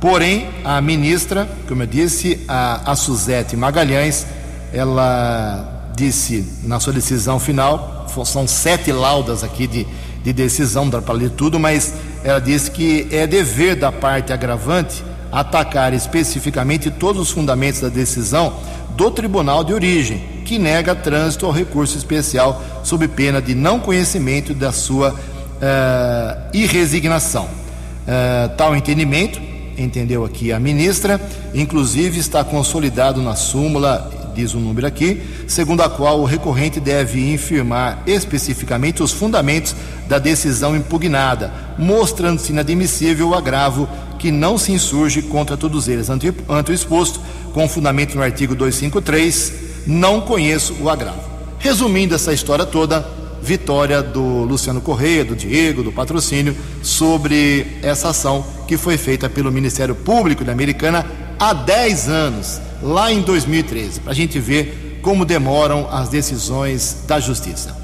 Porém, 0.00 0.48
a 0.64 0.80
ministra, 0.80 1.48
como 1.66 1.82
eu 1.82 1.86
disse, 1.86 2.44
a, 2.48 2.92
a 2.92 2.96
Suzete 2.96 3.56
Magalhães, 3.56 4.26
ela 4.72 5.90
disse 5.96 6.46
na 6.64 6.78
sua 6.78 6.92
decisão 6.92 7.38
final, 7.40 8.06
são 8.24 8.46
sete 8.46 8.92
laudas 8.92 9.42
aqui 9.42 9.66
de, 9.66 9.86
de 10.22 10.32
decisão, 10.32 10.88
dá 10.88 11.00
para 11.00 11.14
ler 11.14 11.30
tudo, 11.30 11.58
mas 11.58 11.94
ela 12.22 12.40
disse 12.40 12.70
que 12.70 13.08
é 13.10 13.26
dever 13.26 13.76
da 13.76 13.90
parte 13.90 14.32
agravante 14.32 15.02
atacar 15.30 15.92
especificamente 15.92 16.90
todos 16.90 17.22
os 17.22 17.30
fundamentos 17.30 17.80
da 17.80 17.88
decisão 17.88 18.54
do 18.96 19.10
tribunal 19.10 19.62
de 19.62 19.72
origem, 19.72 20.18
que 20.44 20.58
nega 20.58 20.94
trânsito 20.94 21.46
ao 21.46 21.52
recurso 21.52 21.96
especial 21.96 22.62
sob 22.82 23.06
pena 23.06 23.40
de 23.40 23.54
não 23.54 23.78
conhecimento 23.78 24.54
da 24.54 24.72
sua 24.72 25.10
uh, 25.12 26.56
irresignação. 26.56 27.44
Uh, 27.44 28.48
tal 28.56 28.74
entendimento 28.74 29.40
entendeu 29.76 30.24
aqui 30.24 30.52
a 30.52 30.58
ministra, 30.58 31.20
inclusive 31.54 32.18
está 32.18 32.42
consolidado 32.42 33.22
na 33.22 33.36
súmula, 33.36 34.10
diz 34.34 34.54
o 34.54 34.58
número 34.58 34.86
aqui, 34.86 35.22
segundo 35.46 35.82
a 35.82 35.88
qual 35.88 36.20
o 36.20 36.24
recorrente 36.24 36.80
deve 36.80 37.32
infirmar 37.32 38.02
especificamente 38.06 39.02
os 39.02 39.12
fundamentos 39.12 39.74
da 40.08 40.18
decisão 40.18 40.76
impugnada, 40.76 41.52
mostrando-se 41.78 42.52
inadmissível 42.52 43.28
o 43.28 43.34
agravo 43.34 43.88
que 44.18 44.30
não 44.30 44.58
se 44.58 44.72
insurge 44.72 45.22
contra 45.22 45.56
todos 45.56 45.88
eles. 45.88 46.10
Ante, 46.10 46.32
ante 46.48 46.70
o 46.70 46.74
exposto, 46.74 47.20
com 47.52 47.68
fundamento 47.68 48.14
no 48.16 48.22
artigo 48.22 48.54
253, 48.54 49.52
não 49.86 50.20
conheço 50.20 50.74
o 50.80 50.90
agravo. 50.90 51.22
Resumindo 51.58 52.14
essa 52.14 52.32
história 52.32 52.66
toda, 52.66 53.06
vitória 53.40 54.02
do 54.02 54.44
Luciano 54.44 54.80
Correia, 54.80 55.24
do 55.24 55.34
Diego, 55.34 55.82
do 55.82 55.92
patrocínio, 55.92 56.56
sobre 56.82 57.78
essa 57.82 58.10
ação 58.10 58.44
que 58.66 58.76
foi 58.76 58.96
feita 58.96 59.28
pelo 59.28 59.50
Ministério 59.50 59.94
Público 59.94 60.44
da 60.44 60.52
Americana 60.52 61.06
há 61.38 61.52
10 61.52 62.08
anos, 62.08 62.60
lá 62.82 63.12
em 63.12 63.22
2013, 63.22 64.00
para 64.00 64.12
a 64.12 64.14
gente 64.14 64.38
ver 64.38 64.98
como 65.02 65.24
demoram 65.24 65.88
as 65.90 66.08
decisões 66.08 67.04
da 67.06 67.20
Justiça. 67.20 67.77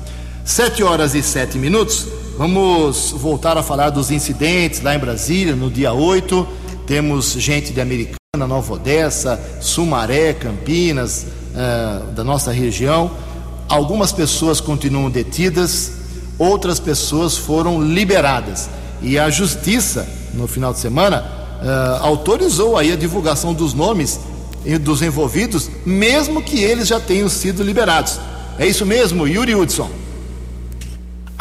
Sete 0.45 0.83
horas 0.83 1.15
e 1.15 1.23
sete 1.23 1.57
minutos, 1.59 2.07
vamos 2.37 3.13
voltar 3.13 3.57
a 3.57 3.63
falar 3.63 3.91
dos 3.91 4.11
incidentes 4.11 4.83
lá 4.83 4.95
em 4.95 4.99
Brasília, 4.99 5.57
no 5.57 5.71
dia 5.71 5.93
8. 5.93 6.47
Temos 6.87 7.33
gente 7.33 7.73
de 7.73 7.81
Americana, 7.81 8.47
Nova 8.47 8.75
Odessa, 8.75 9.41
Sumaré, 9.61 10.35
Campinas, 10.35 11.27
uh, 11.55 12.13
da 12.13 12.23
nossa 12.23 12.53
região 12.53 13.11
algumas 13.69 14.13
pessoas 14.13 14.61
continuam 14.61 15.11
detidas, 15.11 15.93
outras 16.39 16.79
pessoas 16.79 17.37
foram 17.37 17.83
liberadas. 17.83 18.69
E 19.03 19.19
a 19.19 19.29
justiça, 19.31 20.07
no 20.33 20.47
final 20.47 20.73
de 20.73 20.79
semana, 20.79 21.25
uh, 21.61 22.05
autorizou 22.05 22.77
aí 22.77 22.93
a 22.93 22.97
divulgação 22.97 23.53
dos 23.53 23.75
nomes 23.75 24.21
dos 24.81 25.03
envolvidos, 25.03 25.71
mesmo 25.85 26.43
que 26.43 26.63
eles 26.63 26.89
já 26.89 26.99
tenham 26.99 27.29
sido 27.29 27.63
liberados. 27.63 28.19
É 28.59 28.67
isso 28.67 28.87
mesmo, 28.87 29.29
Yuri 29.29 29.55
Hudson. 29.55 29.91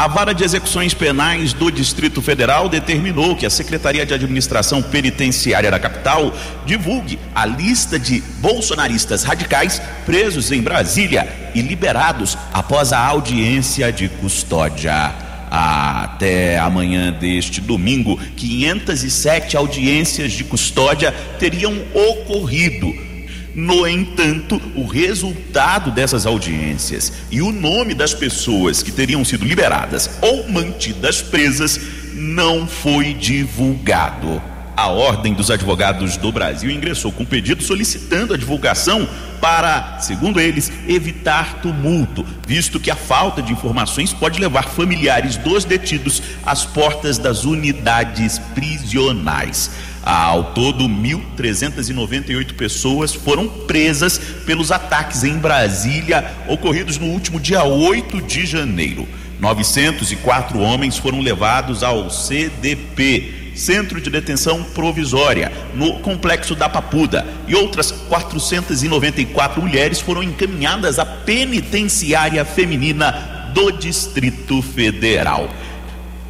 A 0.03 0.07
Vara 0.09 0.33
de 0.33 0.43
Execuções 0.43 0.93
Penais 0.93 1.53
do 1.53 1.71
Distrito 1.71 2.21
Federal 2.21 2.67
determinou 2.67 3.37
que 3.37 3.45
a 3.45 3.49
Secretaria 3.49 4.05
de 4.05 4.13
Administração 4.13 4.81
Penitenciária 4.81 5.71
da 5.71 5.79
capital 5.79 6.33
divulgue 6.65 7.17
a 7.33 7.45
lista 7.45 7.97
de 7.97 8.19
bolsonaristas 8.39 9.23
radicais 9.23 9.81
presos 10.05 10.51
em 10.51 10.61
Brasília 10.61 11.25
e 11.55 11.61
liberados 11.61 12.37
após 12.51 12.91
a 12.91 12.99
audiência 12.99 13.93
de 13.93 14.09
custódia. 14.09 15.15
Até 15.49 16.59
amanhã 16.59 17.09
deste 17.13 17.61
domingo, 17.61 18.19
507 18.35 19.55
audiências 19.55 20.33
de 20.33 20.43
custódia 20.43 21.15
teriam 21.39 21.81
ocorrido 21.93 23.12
no 23.55 23.87
entanto, 23.87 24.59
o 24.75 24.85
resultado 24.85 25.91
dessas 25.91 26.25
audiências 26.25 27.13
e 27.29 27.41
o 27.41 27.51
nome 27.51 27.93
das 27.93 28.13
pessoas 28.13 28.81
que 28.81 28.91
teriam 28.91 29.23
sido 29.23 29.45
liberadas 29.45 30.09
ou 30.21 30.49
mantidas 30.49 31.21
presas 31.21 31.79
não 32.13 32.65
foi 32.65 33.13
divulgado. 33.13 34.41
A 34.75 34.87
Ordem 34.87 35.35
dos 35.35 35.51
Advogados 35.51 36.17
do 36.17 36.31
Brasil 36.31 36.71
ingressou 36.71 37.11
com 37.11 37.23
pedido 37.23 37.61
solicitando 37.61 38.33
a 38.33 38.37
divulgação 38.37 39.07
para, 39.39 39.99
segundo 39.99 40.39
eles, 40.39 40.71
evitar 40.87 41.61
tumulto, 41.61 42.25
visto 42.47 42.79
que 42.79 42.89
a 42.89 42.95
falta 42.95 43.39
de 43.39 43.53
informações 43.53 44.11
pode 44.13 44.39
levar 44.39 44.63
familiares 44.63 45.37
dos 45.37 45.63
detidos 45.63 46.23
às 46.43 46.65
portas 46.65 47.19
das 47.19 47.43
unidades 47.43 48.39
prisionais. 48.55 49.69
Ao 50.05 50.43
todo, 50.51 50.83
1.398 50.83 52.53
pessoas 52.53 53.13
foram 53.13 53.47
presas 53.47 54.17
pelos 54.45 54.69
ataques 54.69 55.23
em 55.23 55.37
Brasília 55.37 56.29
ocorridos 56.47 56.97
no 56.97 57.07
último 57.07 57.39
dia 57.39 57.63
8 57.63 58.21
de 58.21 58.45
janeiro. 58.45 59.07
904 59.39 60.59
homens 60.59 60.97
foram 60.97 61.21
levados 61.21 61.83
ao 61.83 62.09
CDP, 62.09 63.51
Centro 63.55 64.01
de 64.01 64.09
Detenção 64.09 64.61
Provisória, 64.63 65.51
no 65.73 65.99
complexo 65.99 66.53
da 66.53 66.67
Papuda, 66.67 67.25
e 67.47 67.55
outras 67.55 67.91
494 67.91 69.61
mulheres 69.61 70.01
foram 70.01 70.21
encaminhadas 70.21 70.99
à 70.99 71.05
penitenciária 71.05 72.43
feminina 72.43 73.51
do 73.53 73.71
Distrito 73.71 74.61
Federal. 74.61 75.49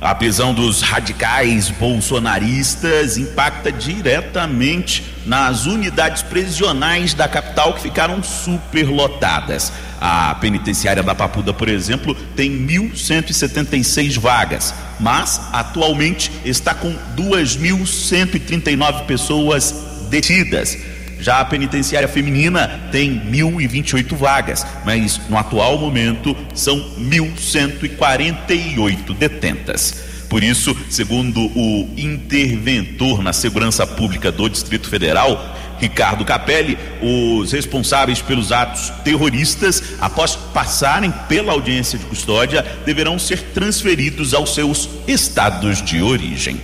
A 0.03 0.13
prisão 0.13 0.53
dos 0.53 0.81
radicais 0.81 1.69
bolsonaristas 1.69 3.17
impacta 3.17 3.71
diretamente 3.71 5.01
nas 5.25 5.65
unidades 5.65 6.21
prisionais 6.21 7.13
da 7.13 7.25
capital 7.25 7.73
que 7.73 7.83
ficaram 7.83 8.21
superlotadas. 8.21 9.71
A 10.01 10.35
penitenciária 10.35 11.01
da 11.01 11.15
Papuda, 11.15 11.53
por 11.53 11.69
exemplo, 11.69 12.13
tem 12.35 12.51
1.176 12.67 14.19
vagas, 14.19 14.75
mas 14.99 15.39
atualmente 15.53 16.29
está 16.43 16.73
com 16.73 16.93
2.139 17.15 19.05
pessoas 19.05 19.73
detidas. 20.09 20.77
Já 21.23 21.39
a 21.39 21.45
penitenciária 21.45 22.09
feminina 22.09 22.89
tem 22.91 23.17
1.028 23.17 24.13
vagas, 24.13 24.67
mas 24.83 25.21
no 25.29 25.37
atual 25.37 25.77
momento 25.77 26.35
são 26.53 26.77
1.148 26.99 29.15
detentas. 29.15 30.03
Por 30.27 30.43
isso, 30.43 30.75
segundo 30.89 31.39
o 31.39 31.89
interventor 31.95 33.23
na 33.23 33.31
segurança 33.31 33.87
pública 33.87 34.33
do 34.33 34.49
Distrito 34.49 34.89
Federal, 34.89 35.55
Ricardo 35.79 36.25
Capelli, 36.25 36.77
os 37.01 37.53
responsáveis 37.53 38.21
pelos 38.21 38.51
atos 38.51 38.89
terroristas, 39.05 39.81
após 40.01 40.35
passarem 40.35 41.13
pela 41.29 41.53
audiência 41.53 41.97
de 41.97 42.03
custódia, 42.03 42.65
deverão 42.85 43.17
ser 43.17 43.41
transferidos 43.53 44.33
aos 44.33 44.53
seus 44.53 44.89
estados 45.07 45.81
de 45.81 46.01
origem. 46.01 46.59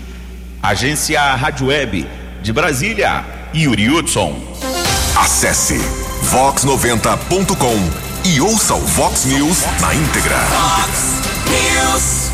Agência 0.62 1.34
Rádio 1.36 1.68
Web 1.68 2.06
de 2.42 2.52
Brasília, 2.52 3.39
Yuri 3.56 3.90
Hudson. 3.90 4.36
Acesse 5.16 5.78
vox90.com 6.32 8.30
e 8.30 8.40
ouça 8.40 8.76
o 8.76 8.80
Vox 8.80 9.26
News 9.26 9.66
na 9.82 9.96
íntegra. 9.96 10.38
Fox 10.38 11.22
News. 11.50 12.32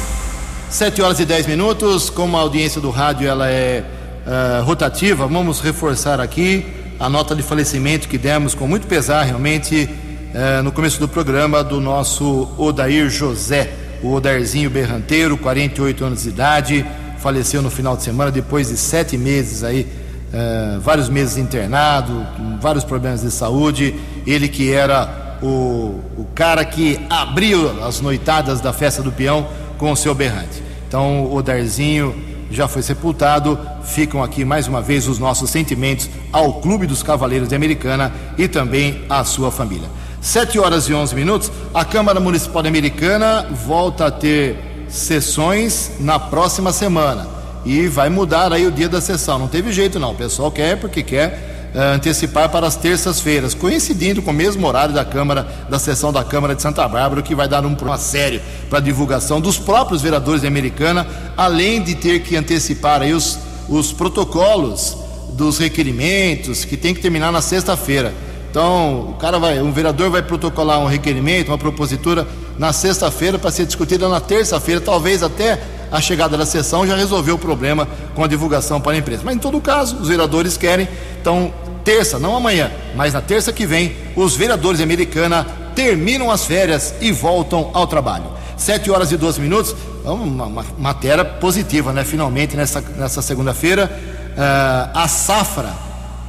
7 0.70 1.01
horas 1.01 1.20
e 1.22 1.26
10 1.26 1.47
minutos. 1.47 2.09
Como 2.09 2.36
a 2.36 2.41
audiência 2.41 2.82
do 2.82 2.89
rádio 2.89 3.30
ela 3.30 3.49
é 3.49 3.84
uh, 4.28 4.63
rotativa, 4.66 5.26
vamos 5.26 5.61
reforçar 5.61 6.20
aqui 6.20 6.66
a 6.99 7.09
nota 7.09 7.34
de 7.34 7.41
falecimento 7.41 8.09
que 8.09 8.18
demos 8.18 8.53
com 8.53 8.68
muito 8.68 8.86
pesar, 8.86 9.24
realmente, 9.24 9.89
uh, 10.34 10.63
no 10.63 10.72
começo 10.72 10.99
do 10.99 11.07
programa, 11.07 11.63
do 11.63 11.80
nosso 11.80 12.49
Odair 12.57 13.09
José, 13.09 13.72
o 14.03 14.13
Odarzinho 14.13 14.70
Berranteiro, 14.70 15.38
48 15.38 16.03
anos 16.03 16.24
de 16.24 16.30
idade, 16.30 16.86
faleceu 17.20 17.61
no 17.61 17.72
final 17.72 17.95
de 17.95 18.03
semana 18.03 18.32
depois 18.32 18.68
de 18.68 18.76
sete 18.76 19.18
meses 19.18 19.63
aí. 19.63 20.05
Uh, 20.34 20.80
vários 20.82 21.07
meses 21.07 21.38
internado, 21.38 22.26
com 22.36 22.59
vários 22.59 22.84
problemas 22.84 23.21
de 23.21 23.32
saúde. 23.32 23.95
Ele 24.26 24.47
que 24.47 24.71
era 24.71 25.38
o, 25.41 26.01
o 26.17 26.28
cara 26.34 26.63
que 26.65 26.99
abriu 27.09 27.84
as 27.84 28.01
noitadas 28.01 28.59
da 28.59 28.73
festa 28.73 29.01
do 29.01 29.11
peão 29.11 29.47
com 29.78 29.91
o 29.91 29.95
seu 29.95 30.13
berrante. 30.13 30.63
Então, 30.88 31.32
o 31.34 31.41
Darzinho 31.41 32.15
já 32.49 32.67
foi 32.67 32.82
sepultado. 32.82 33.59
Ficam 33.84 34.23
aqui 34.23 34.45
mais 34.45 34.67
uma 34.67 34.82
vez 34.82 35.07
os 35.07 35.19
nossos 35.19 35.49
sentimentos 35.49 36.09
ao 36.32 36.55
Clube 36.55 36.88
dos 36.88 37.03
Cavaleiros 37.03 37.49
de 37.49 37.55
Americana 37.55 38.13
e 38.38 38.47
também 38.47 39.03
à 39.09 39.23
sua 39.23 39.51
família. 39.51 39.89
7 40.21 40.57
horas 40.57 40.89
e 40.89 40.93
11 40.93 41.13
minutos. 41.15 41.51
A 41.73 41.86
Câmara 41.86 42.19
Municipal 42.19 42.61
de 42.61 42.69
Americana 42.69 43.47
volta 43.65 44.07
a 44.07 44.11
ter 44.11 44.86
sessões 44.88 45.91
na 45.99 46.17
próxima 46.17 46.71
semana 46.71 47.36
e 47.66 47.88
vai 47.88 48.09
mudar 48.09 48.53
aí 48.53 48.68
o 48.68 48.72
dia 48.72 48.88
da 48.88 49.01
sessão. 49.01 49.39
Não 49.39 49.47
teve 49.47 49.72
jeito 49.72 49.99
não. 49.99 50.11
O 50.11 50.16
pessoal 50.16 50.51
quer 50.51 50.78
porque 50.78 51.01
quer 51.01 51.72
uh, 51.74 51.95
antecipar 51.95 52.47
para 52.49 52.68
as 52.68 52.76
terças-feiras, 52.76 53.53
coincidindo 53.53 54.22
com 54.22 54.32
o 54.32 54.34
mesmo 54.34 54.66
horário 54.68 54.93
da 54.93 55.03
Câmara, 55.03 55.47
da 55.70 55.80
sessão 55.80 56.13
da 56.13 56.24
Câmara 56.24 56.53
de 56.55 56.61
Santa 56.61 56.88
Bárbara, 56.88 57.22
que 57.22 57.34
vai 57.34 57.47
dar 57.47 57.66
um 57.66 57.74
problema 57.74 57.97
sério 57.97 58.39
para 58.70 58.78
a 58.78 58.82
divulgação 58.82 59.41
dos 59.41 59.57
próprios 59.57 60.01
vereadores 60.01 60.41
de 60.41 60.47
Americana, 60.47 61.07
além 61.36 61.82
de 61.82 61.95
ter 61.95 62.20
que 62.22 62.38
antecipar 62.38 63.01
aí 63.01 63.13
os, 63.13 63.39
os 63.68 63.91
protocolos 63.91 64.97
dos 65.34 65.57
requerimentos 65.57 66.63
que 66.63 66.78
tem 66.78 66.93
que 66.93 67.01
terminar 67.01 67.32
na 67.32 67.41
sexta-feira. 67.41 68.13
Então, 68.49 69.09
o 69.09 69.13
cara 69.16 69.38
vai, 69.38 69.59
um 69.59 69.72
vereador 69.72 70.09
vai 70.09 70.22
protocolar 70.22 70.80
um 70.80 70.86
requerimento, 70.86 71.49
uma 71.49 71.57
propositura 71.57 72.26
na 72.57 72.72
sexta-feira 72.72 73.38
para 73.38 73.51
ser 73.51 73.66
discutida 73.66 74.07
na 74.07 74.22
terça-feira, 74.22 74.80
talvez 74.80 75.22
até 75.22 75.59
a 75.96 76.02
chegada 76.02 76.38
da 76.38 76.46
sessão 76.46 76.86
já 76.86 76.93
resolveu 76.93 77.36
o 77.36 77.39
problema 77.39 77.88
com 78.14 78.22
a 78.22 78.28
divulgação 78.28 78.82
para 78.82 78.91
a 78.91 78.98
empresa. 78.98 79.22
Mas 79.24 79.36
em 79.36 79.39
todo 79.39 79.62
caso, 79.62 79.96
os 79.96 80.10
vereadores 80.10 80.58
querem, 80.58 80.89
então 81.22 81.54
terça, 81.86 82.20
não 82.20 82.36
amanhã, 82.36 82.70
mas 82.96 83.14
na 83.14 83.22
terça 83.22 83.54
que 83.54 83.66
vem, 83.66 83.96
os 84.14 84.36
vereadores 84.36 84.80
de 84.80 84.84
Americana 84.84 85.48
terminam 85.74 86.30
as 86.30 86.43
férias 86.43 86.93
e 87.00 87.14
voltam 87.14 87.70
ao 87.74 87.88
trabalho. 87.88 88.26
7 88.58 88.91
horas 88.91 89.12
e 89.12 89.18
12 89.18 89.39
minutos, 89.39 89.74
uma, 90.04 90.46
uma 90.46 90.66
matéria 90.78 91.24
positiva, 91.24 91.93
né? 91.93 92.04
Finalmente, 92.04 92.58
nessa, 92.58 92.82
nessa 92.82 93.22
segunda-feira, 93.22 93.89
uh, 94.32 94.98
a 94.98 95.08
safra 95.08 95.74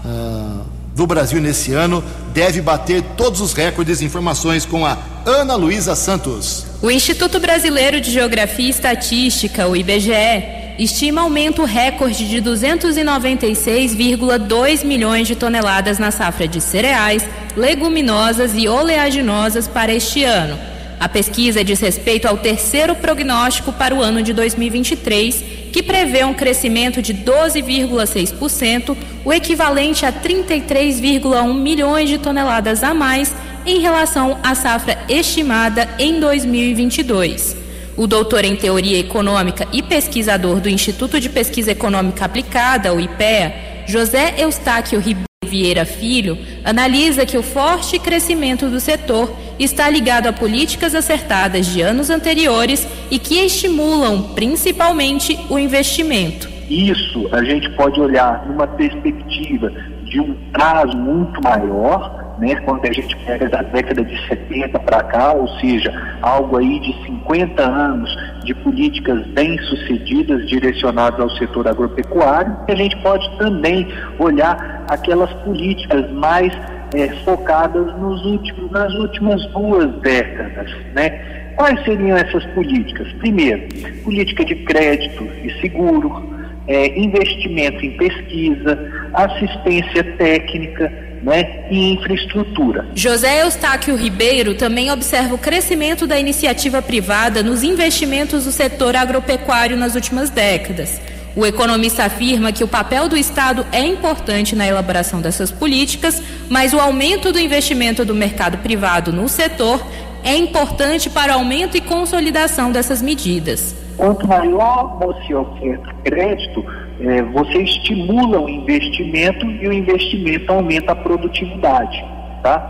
uh, 0.05 0.56
do 0.97 1.07
Brasil 1.07 1.41
nesse 1.43 1.75
ano 1.75 2.03
deve 2.33 2.63
bater 2.63 3.03
todos 3.19 3.43
os 3.43 3.53
recordes. 3.53 4.01
Informações 4.01 4.65
com 4.65 4.87
a 4.87 4.97
Ana 5.27 5.55
Luísa 5.55 5.95
Santos. 5.95 6.65
O 6.81 6.91
Instituto 6.91 7.39
Brasileiro 7.39 8.01
de 8.01 8.11
Geografia 8.11 8.67
e 8.67 8.71
Estatística, 8.71 9.69
o 9.69 9.77
IBGE, 9.77 10.43
estima 10.79 11.21
aumento 11.21 11.65
recorde 11.65 12.27
de 12.27 12.41
296,2 12.41 14.85
milhões 14.85 15.29
de 15.29 15.37
toneladas 15.37 15.99
na 15.99 16.11
safra 16.11 16.49
de 16.49 16.63
cereais, 16.63 17.23
leguminosas 17.55 18.53
e 18.55 18.67
oleaginosas 18.67 19.69
para 19.69 19.93
este 19.93 20.25
ano. 20.25 20.59
A 20.99 21.11
pesquisa 21.11 21.63
diz 21.63 21.79
respeito 21.79 22.27
ao 22.27 22.39
terceiro 22.39 22.95
prognóstico 22.95 23.71
para 23.71 23.95
o 23.95 24.01
ano 24.01 24.23
de 24.23 24.33
2023, 24.33 25.56
que 25.77 25.83
prevê 25.83 26.25
um 26.25 26.33
crescimento 26.33 27.03
de 27.03 27.13
12,6%, 27.13 28.97
o 29.23 29.31
equivalente 29.31 30.07
a 30.07 30.11
33,1 30.11 31.53
milhões 31.53 32.09
de 32.09 32.17
toneladas 32.17 32.83
a 32.83 32.95
mais 32.95 33.35
em 33.67 33.79
relação 33.79 34.39
à 34.43 34.55
safra 34.55 34.97
estimada 35.07 35.87
em 35.99 36.19
2022. 36.19 37.55
O 37.95 38.07
doutor 38.07 38.43
em 38.47 38.57
Teoria 38.57 38.99
Econômica 38.99 39.69
e 39.71 39.83
pesquisador 39.83 40.61
do 40.61 40.71
Instituto 40.71 41.21
de 41.21 41.29
Pesquisa 41.29 41.73
Econômica 41.73 42.25
Aplicada, 42.25 42.95
o 42.95 42.99
IPEA, 42.99 43.85
José 43.87 44.35
Eustáquio 44.39 44.99
Ribeiro 44.99 45.27
Vieira 45.47 45.85
Filho, 45.85 46.39
analisa 46.65 47.27
que 47.27 47.37
o 47.37 47.43
forte 47.43 47.99
crescimento 47.99 48.71
do 48.71 48.81
setor 48.81 49.31
está 49.59 49.89
ligado 49.89 50.27
a 50.27 50.33
políticas 50.33 50.95
acertadas 50.95 51.67
de 51.67 51.81
anos 51.81 52.11
anteriores 52.11 52.87
e 53.11 53.19
que 53.19 53.45
estimulam 53.45 54.35
principalmente 54.35 55.39
o 55.49 55.59
investimento. 55.59 56.49
Isso 56.69 57.29
a 57.33 57.45
gente 57.45 57.71
pode 57.71 58.01
olhar 58.01 58.47
numa 58.47 58.67
perspectiva 58.67 59.71
de 60.05 60.21
um 60.21 60.35
prazo 60.53 60.97
muito 60.97 61.41
maior 61.43 62.27
né, 62.39 62.55
quando 62.57 62.85
a 62.85 62.93
gente 62.93 63.17
pega 63.25 63.49
da 63.49 63.63
década 63.63 64.05
de 64.05 64.29
70 64.29 64.79
para 64.81 65.03
cá, 65.05 65.33
ou 65.33 65.49
seja, 65.59 65.93
algo 66.21 66.57
aí 66.59 66.81
de 66.81 66.93
50 67.07 67.63
anos 67.63 68.15
de 68.45 68.55
políticas 68.57 69.27
bem-sucedidas 69.29 70.47
direcionadas 70.49 71.19
ao 71.19 71.31
setor 71.31 71.69
agropecuário, 71.69 72.57
a 72.69 72.75
gente 72.75 72.97
pode 72.99 73.29
também 73.39 73.89
olhar 74.19 74.85
aquelas 74.89 75.33
políticas 75.45 76.11
mais 76.13 76.53
é, 76.95 77.09
focadas 77.25 77.87
nos 77.99 78.25
últimos, 78.25 78.71
nas 78.71 78.93
últimas 78.95 79.45
duas 79.53 80.01
décadas, 80.01 80.71
né? 80.95 81.53
Quais 81.57 81.83
seriam 81.85 82.17
essas 82.17 82.45
políticas? 82.47 83.11
Primeiro, 83.15 83.67
política 84.05 84.45
de 84.45 84.55
crédito 84.57 85.25
e 85.43 85.51
seguro, 85.61 86.31
é, 86.69 86.99
investimento 86.99 87.85
em 87.85 87.97
pesquisa, 87.97 88.79
assistência 89.15 90.05
técnica, 90.17 90.93
né, 91.23 91.67
e 91.71 91.95
infraestrutura. 91.95 92.87
José 92.95 93.43
Eustáquio 93.43 93.97
Ribeiro 93.97 94.55
também 94.55 94.91
observa 94.91 95.35
o 95.35 95.39
crescimento 95.39 96.07
da 96.07 96.21
iniciativa 96.21 96.83
privada 96.83 97.43
nos 97.43 97.63
investimentos 97.63 98.45
do 98.45 98.53
setor 98.53 98.95
agropecuário 98.95 99.77
nas 99.77 99.95
últimas 99.95 100.31
décadas. 100.31 101.01
O 101.37 101.45
economista 101.45 102.03
afirma 102.03 102.51
que 102.51 102.65
o 102.65 102.69
papel 102.69 103.11
do 103.11 103.17
Estado 103.17 103.67
é 103.71 103.85
importante 103.85 104.57
na 104.57 104.67
elaboração 104.67 105.21
dessas 105.21 105.51
políticas, 105.51 106.23
mas 106.49 106.73
o 106.73 106.81
aumento 106.81 107.31
do 107.31 107.39
investimento 107.39 108.07
do 108.07 108.15
mercado 108.15 108.57
privado 108.59 109.13
no 109.13 109.29
setor 109.29 109.87
é 110.25 110.35
importante 110.35 111.11
para 111.11 111.35
o 111.35 111.39
aumento 111.39 111.77
e 111.77 111.83
consolidação 111.83 112.73
dessas 112.73 113.03
medidas. 113.03 113.77
Quanto 113.99 114.27
maior 114.27 114.99
você 114.99 115.35
oferta 115.35 115.95
crédito, 116.05 116.65
é, 117.01 117.21
você 117.25 117.59
estimula 117.59 118.41
o 118.41 118.49
investimento 118.49 119.45
e 119.45 119.69
o 119.69 119.73
investimento 119.75 120.51
aumenta 120.51 120.93
a 120.93 120.97
produtividade. 120.97 122.03
Tá? 122.43 122.67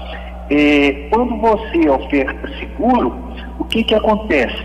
É, 0.50 1.06
quando 1.08 1.36
você 1.36 1.88
oferta 1.88 2.48
seguro, 2.58 3.14
o 3.60 3.64
que, 3.64 3.84
que 3.84 3.94
acontece? 3.94 4.58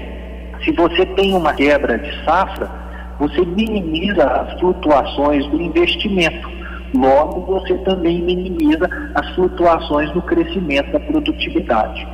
Se 0.66 0.72
você 0.72 1.06
tem 1.06 1.36
uma 1.36 1.54
quebra 1.54 2.00
de 2.00 2.26
safra, 2.26 2.81
você 3.22 3.46
minimiza 3.46 4.24
as 4.24 4.60
flutuações 4.60 5.46
do 5.50 5.62
investimento. 5.62 6.50
Logo, 6.98 7.42
você 7.42 7.78
também 7.84 8.20
minimiza 8.20 8.90
as 9.14 9.36
flutuações 9.36 10.10
do 10.12 10.24
crescimento 10.24 10.92
da 10.92 11.00
produtividade. 11.00 12.08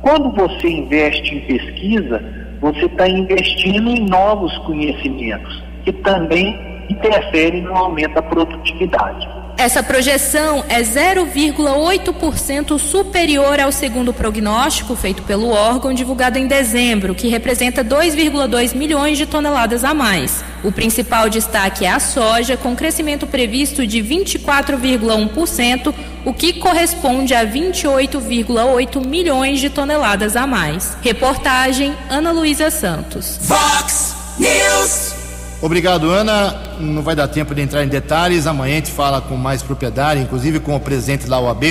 Quando 0.00 0.30
você 0.30 0.70
investe 0.70 1.34
em 1.34 1.40
pesquisa, 1.40 2.22
você 2.62 2.86
está 2.86 3.06
investindo 3.06 3.90
em 3.90 4.08
novos 4.08 4.56
conhecimentos, 4.58 5.62
que 5.84 5.92
também 5.92 6.58
interferem 6.88 7.60
no 7.60 7.76
aumento 7.76 8.14
da 8.14 8.22
produtividade. 8.22 9.28
Essa 9.58 9.82
projeção 9.82 10.64
é 10.68 10.80
0,8% 10.82 12.78
superior 12.78 13.58
ao 13.58 13.72
segundo 13.72 14.14
prognóstico 14.14 14.94
feito 14.94 15.24
pelo 15.24 15.48
órgão 15.48 15.92
divulgado 15.92 16.38
em 16.38 16.46
dezembro, 16.46 17.12
que 17.12 17.26
representa 17.26 17.84
2,2 17.84 18.76
milhões 18.76 19.18
de 19.18 19.26
toneladas 19.26 19.82
a 19.82 19.92
mais. 19.92 20.44
O 20.62 20.70
principal 20.70 21.28
destaque 21.28 21.84
é 21.84 21.90
a 21.90 21.98
soja, 21.98 22.56
com 22.56 22.76
crescimento 22.76 23.26
previsto 23.26 23.84
de 23.84 23.98
24,1%, 23.98 25.92
o 26.24 26.32
que 26.32 26.52
corresponde 26.52 27.34
a 27.34 27.44
28,8 27.44 29.04
milhões 29.04 29.58
de 29.58 29.68
toneladas 29.70 30.36
a 30.36 30.46
mais. 30.46 30.96
Reportagem 31.02 31.96
Ana 32.08 32.30
Luísa 32.30 32.70
Santos. 32.70 33.40
Fox 33.42 34.14
News. 34.38 35.17
Obrigado, 35.60 36.08
Ana. 36.08 36.56
Não 36.78 37.02
vai 37.02 37.16
dar 37.16 37.26
tempo 37.26 37.52
de 37.52 37.60
entrar 37.60 37.84
em 37.84 37.88
detalhes. 37.88 38.46
Amanhã 38.46 38.74
a 38.74 38.76
gente 38.76 38.92
fala 38.92 39.20
com 39.20 39.36
mais 39.36 39.60
propriedade, 39.60 40.20
inclusive 40.20 40.60
com 40.60 40.76
o 40.76 40.80
presidente 40.80 41.26
da 41.26 41.40
OAB, 41.40 41.64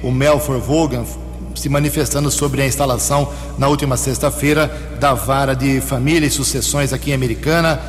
o 0.00 0.12
Melfor 0.12 0.60
Vogan, 0.60 1.04
se 1.56 1.68
manifestando 1.68 2.30
sobre 2.30 2.62
a 2.62 2.66
instalação 2.66 3.32
na 3.58 3.66
última 3.66 3.96
sexta-feira 3.96 4.70
da 5.00 5.12
vara 5.12 5.54
de 5.54 5.80
família 5.80 6.26
e 6.26 6.30
sucessões 6.30 6.92
aqui 6.92 7.10
em 7.10 7.14
Americana. 7.14 7.80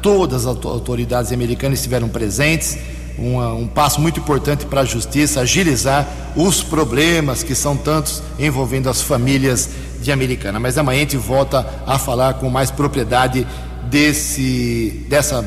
Todas 0.00 0.46
as 0.46 0.64
autoridades 0.64 1.32
americanas 1.32 1.80
estiveram 1.80 2.08
presentes. 2.08 2.78
um 3.18 3.66
passo 3.66 4.00
muito 4.00 4.20
importante 4.20 4.64
para 4.64 4.82
a 4.82 4.84
justiça 4.84 5.40
agilizar 5.40 6.06
os 6.36 6.62
problemas 6.62 7.42
que 7.42 7.54
são 7.56 7.76
tantos 7.76 8.22
envolvendo 8.38 8.88
as 8.88 9.02
famílias 9.02 9.68
de 10.00 10.12
Americana. 10.12 10.60
Mas 10.60 10.78
amanhã 10.78 10.98
a 10.98 11.02
gente 11.02 11.16
volta 11.16 11.66
a 11.84 11.98
falar 11.98 12.34
com 12.34 12.48
mais 12.48 12.70
propriedade 12.70 13.46
desse, 13.88 15.06
dessa 15.08 15.44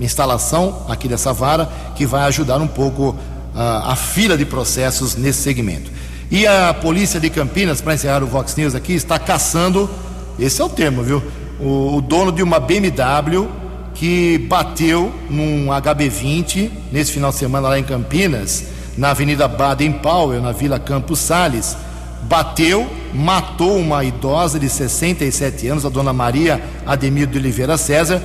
instalação 0.00 0.86
aqui 0.88 1.08
dessa 1.08 1.32
vara, 1.32 1.68
que 1.94 2.06
vai 2.06 2.22
ajudar 2.22 2.58
um 2.58 2.66
pouco 2.66 3.16
a, 3.54 3.92
a 3.92 3.96
fila 3.96 4.36
de 4.36 4.44
processos 4.44 5.16
nesse 5.16 5.42
segmento. 5.42 5.90
E 6.30 6.46
a 6.46 6.72
polícia 6.72 7.18
de 7.18 7.28
Campinas, 7.28 7.80
para 7.80 7.94
encerrar 7.94 8.22
o 8.22 8.26
Vox 8.26 8.54
News 8.56 8.74
aqui, 8.74 8.92
está 8.92 9.18
caçando, 9.18 9.90
esse 10.38 10.60
é 10.60 10.64
o 10.64 10.68
termo, 10.68 11.02
viu? 11.02 11.22
O, 11.58 11.96
o 11.96 12.00
dono 12.00 12.30
de 12.32 12.42
uma 12.42 12.60
BMW 12.60 13.48
que 13.94 14.38
bateu 14.48 15.12
num 15.28 15.66
HB20 15.66 16.70
nesse 16.90 17.12
final 17.12 17.30
de 17.30 17.36
semana 17.36 17.68
lá 17.68 17.78
em 17.78 17.84
Campinas, 17.84 18.64
na 18.96 19.10
Avenida 19.10 19.46
Baden 19.46 19.92
Powell, 19.92 20.40
na 20.40 20.52
Vila 20.52 20.78
Campos 20.78 21.18
Sales 21.18 21.76
bateu, 22.22 22.88
matou 23.12 23.76
uma 23.76 24.04
idosa 24.04 24.58
de 24.58 24.68
67 24.68 25.68
anos, 25.68 25.84
a 25.84 25.88
dona 25.88 26.12
Maria 26.12 26.62
Ademir 26.86 27.26
de 27.26 27.38
Oliveira 27.38 27.76
César, 27.76 28.22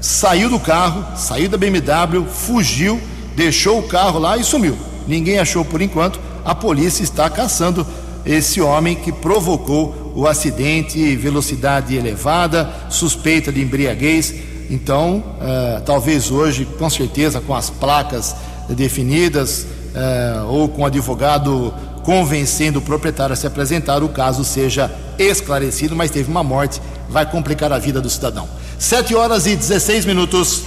saiu 0.00 0.50
do 0.50 0.60
carro, 0.60 1.04
saiu 1.16 1.48
da 1.48 1.56
BMW, 1.56 2.24
fugiu, 2.26 3.00
deixou 3.34 3.78
o 3.78 3.88
carro 3.88 4.18
lá 4.18 4.36
e 4.36 4.44
sumiu. 4.44 4.76
Ninguém 5.06 5.38
achou 5.38 5.64
por 5.64 5.80
enquanto. 5.80 6.20
A 6.44 6.54
polícia 6.54 7.02
está 7.02 7.28
caçando 7.30 7.86
esse 8.24 8.60
homem 8.60 8.94
que 8.94 9.12
provocou 9.12 10.12
o 10.14 10.26
acidente, 10.26 11.16
velocidade 11.16 11.96
elevada, 11.96 12.70
suspeita 12.88 13.50
de 13.52 13.62
embriaguez. 13.62 14.34
Então, 14.70 15.18
uh, 15.18 15.80
talvez 15.84 16.30
hoje, 16.30 16.66
com 16.78 16.88
certeza, 16.88 17.40
com 17.40 17.54
as 17.54 17.68
placas 17.68 18.34
definidas 18.68 19.66
uh, 19.94 20.46
ou 20.48 20.68
com 20.68 20.86
advogado 20.86 21.72
convencendo 22.04 22.78
o 22.78 22.82
proprietário 22.82 23.32
a 23.32 23.36
se 23.36 23.46
apresentar, 23.46 24.02
o 24.02 24.08
caso 24.10 24.44
seja 24.44 24.92
esclarecido, 25.18 25.96
mas 25.96 26.10
teve 26.10 26.30
uma 26.30 26.44
morte, 26.44 26.80
vai 27.08 27.28
complicar 27.28 27.72
a 27.72 27.78
vida 27.78 28.00
do 28.00 28.10
cidadão. 28.10 28.48
7 28.78 29.14
horas 29.14 29.46
e 29.46 29.56
16 29.56 30.04
minutos. 30.04 30.62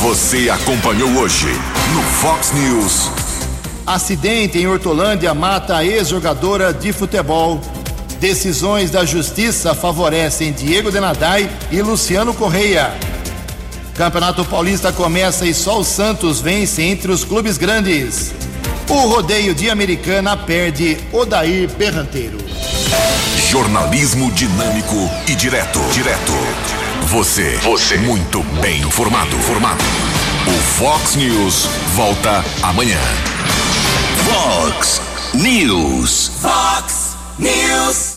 Você 0.00 0.50
acompanhou 0.50 1.08
hoje 1.16 1.46
no 1.94 2.02
Fox 2.02 2.52
News. 2.52 3.10
Acidente 3.86 4.58
em 4.58 4.66
Hortolândia 4.66 5.32
mata 5.32 5.76
a 5.76 5.84
ex-jogadora 5.84 6.74
de 6.74 6.92
futebol. 6.92 7.60
Decisões 8.18 8.90
da 8.90 9.04
justiça 9.04 9.74
favorecem 9.74 10.52
Diego 10.52 10.90
Denadai 10.90 11.48
e 11.70 11.80
Luciano 11.80 12.34
Correia. 12.34 12.92
Campeonato 13.94 14.44
Paulista 14.44 14.92
começa 14.92 15.46
e 15.46 15.54
só 15.54 15.78
o 15.78 15.84
Santos 15.84 16.40
vence 16.40 16.82
entre 16.82 17.12
os 17.12 17.24
clubes 17.24 17.56
grandes. 17.56 18.32
O 18.88 19.06
rodeio 19.08 19.54
de 19.54 19.70
Americana 19.70 20.36
perde 20.36 20.98
Odair 21.10 21.70
Berranteiro. 21.70 22.36
Jornalismo 23.50 24.30
dinâmico 24.32 24.96
e 25.26 25.34
direto. 25.34 25.80
Direto. 25.92 26.32
Você. 27.06 27.56
Você. 27.62 27.96
Muito 27.96 28.42
bem 28.60 28.82
informado. 28.82 29.36
Formado. 29.38 29.82
O 30.46 30.62
Fox 30.78 31.16
News 31.16 31.66
volta 31.94 32.44
amanhã. 32.62 33.00
Fox 34.28 35.00
News. 35.32 36.30
Fox 36.42 37.16
News. 37.38 38.12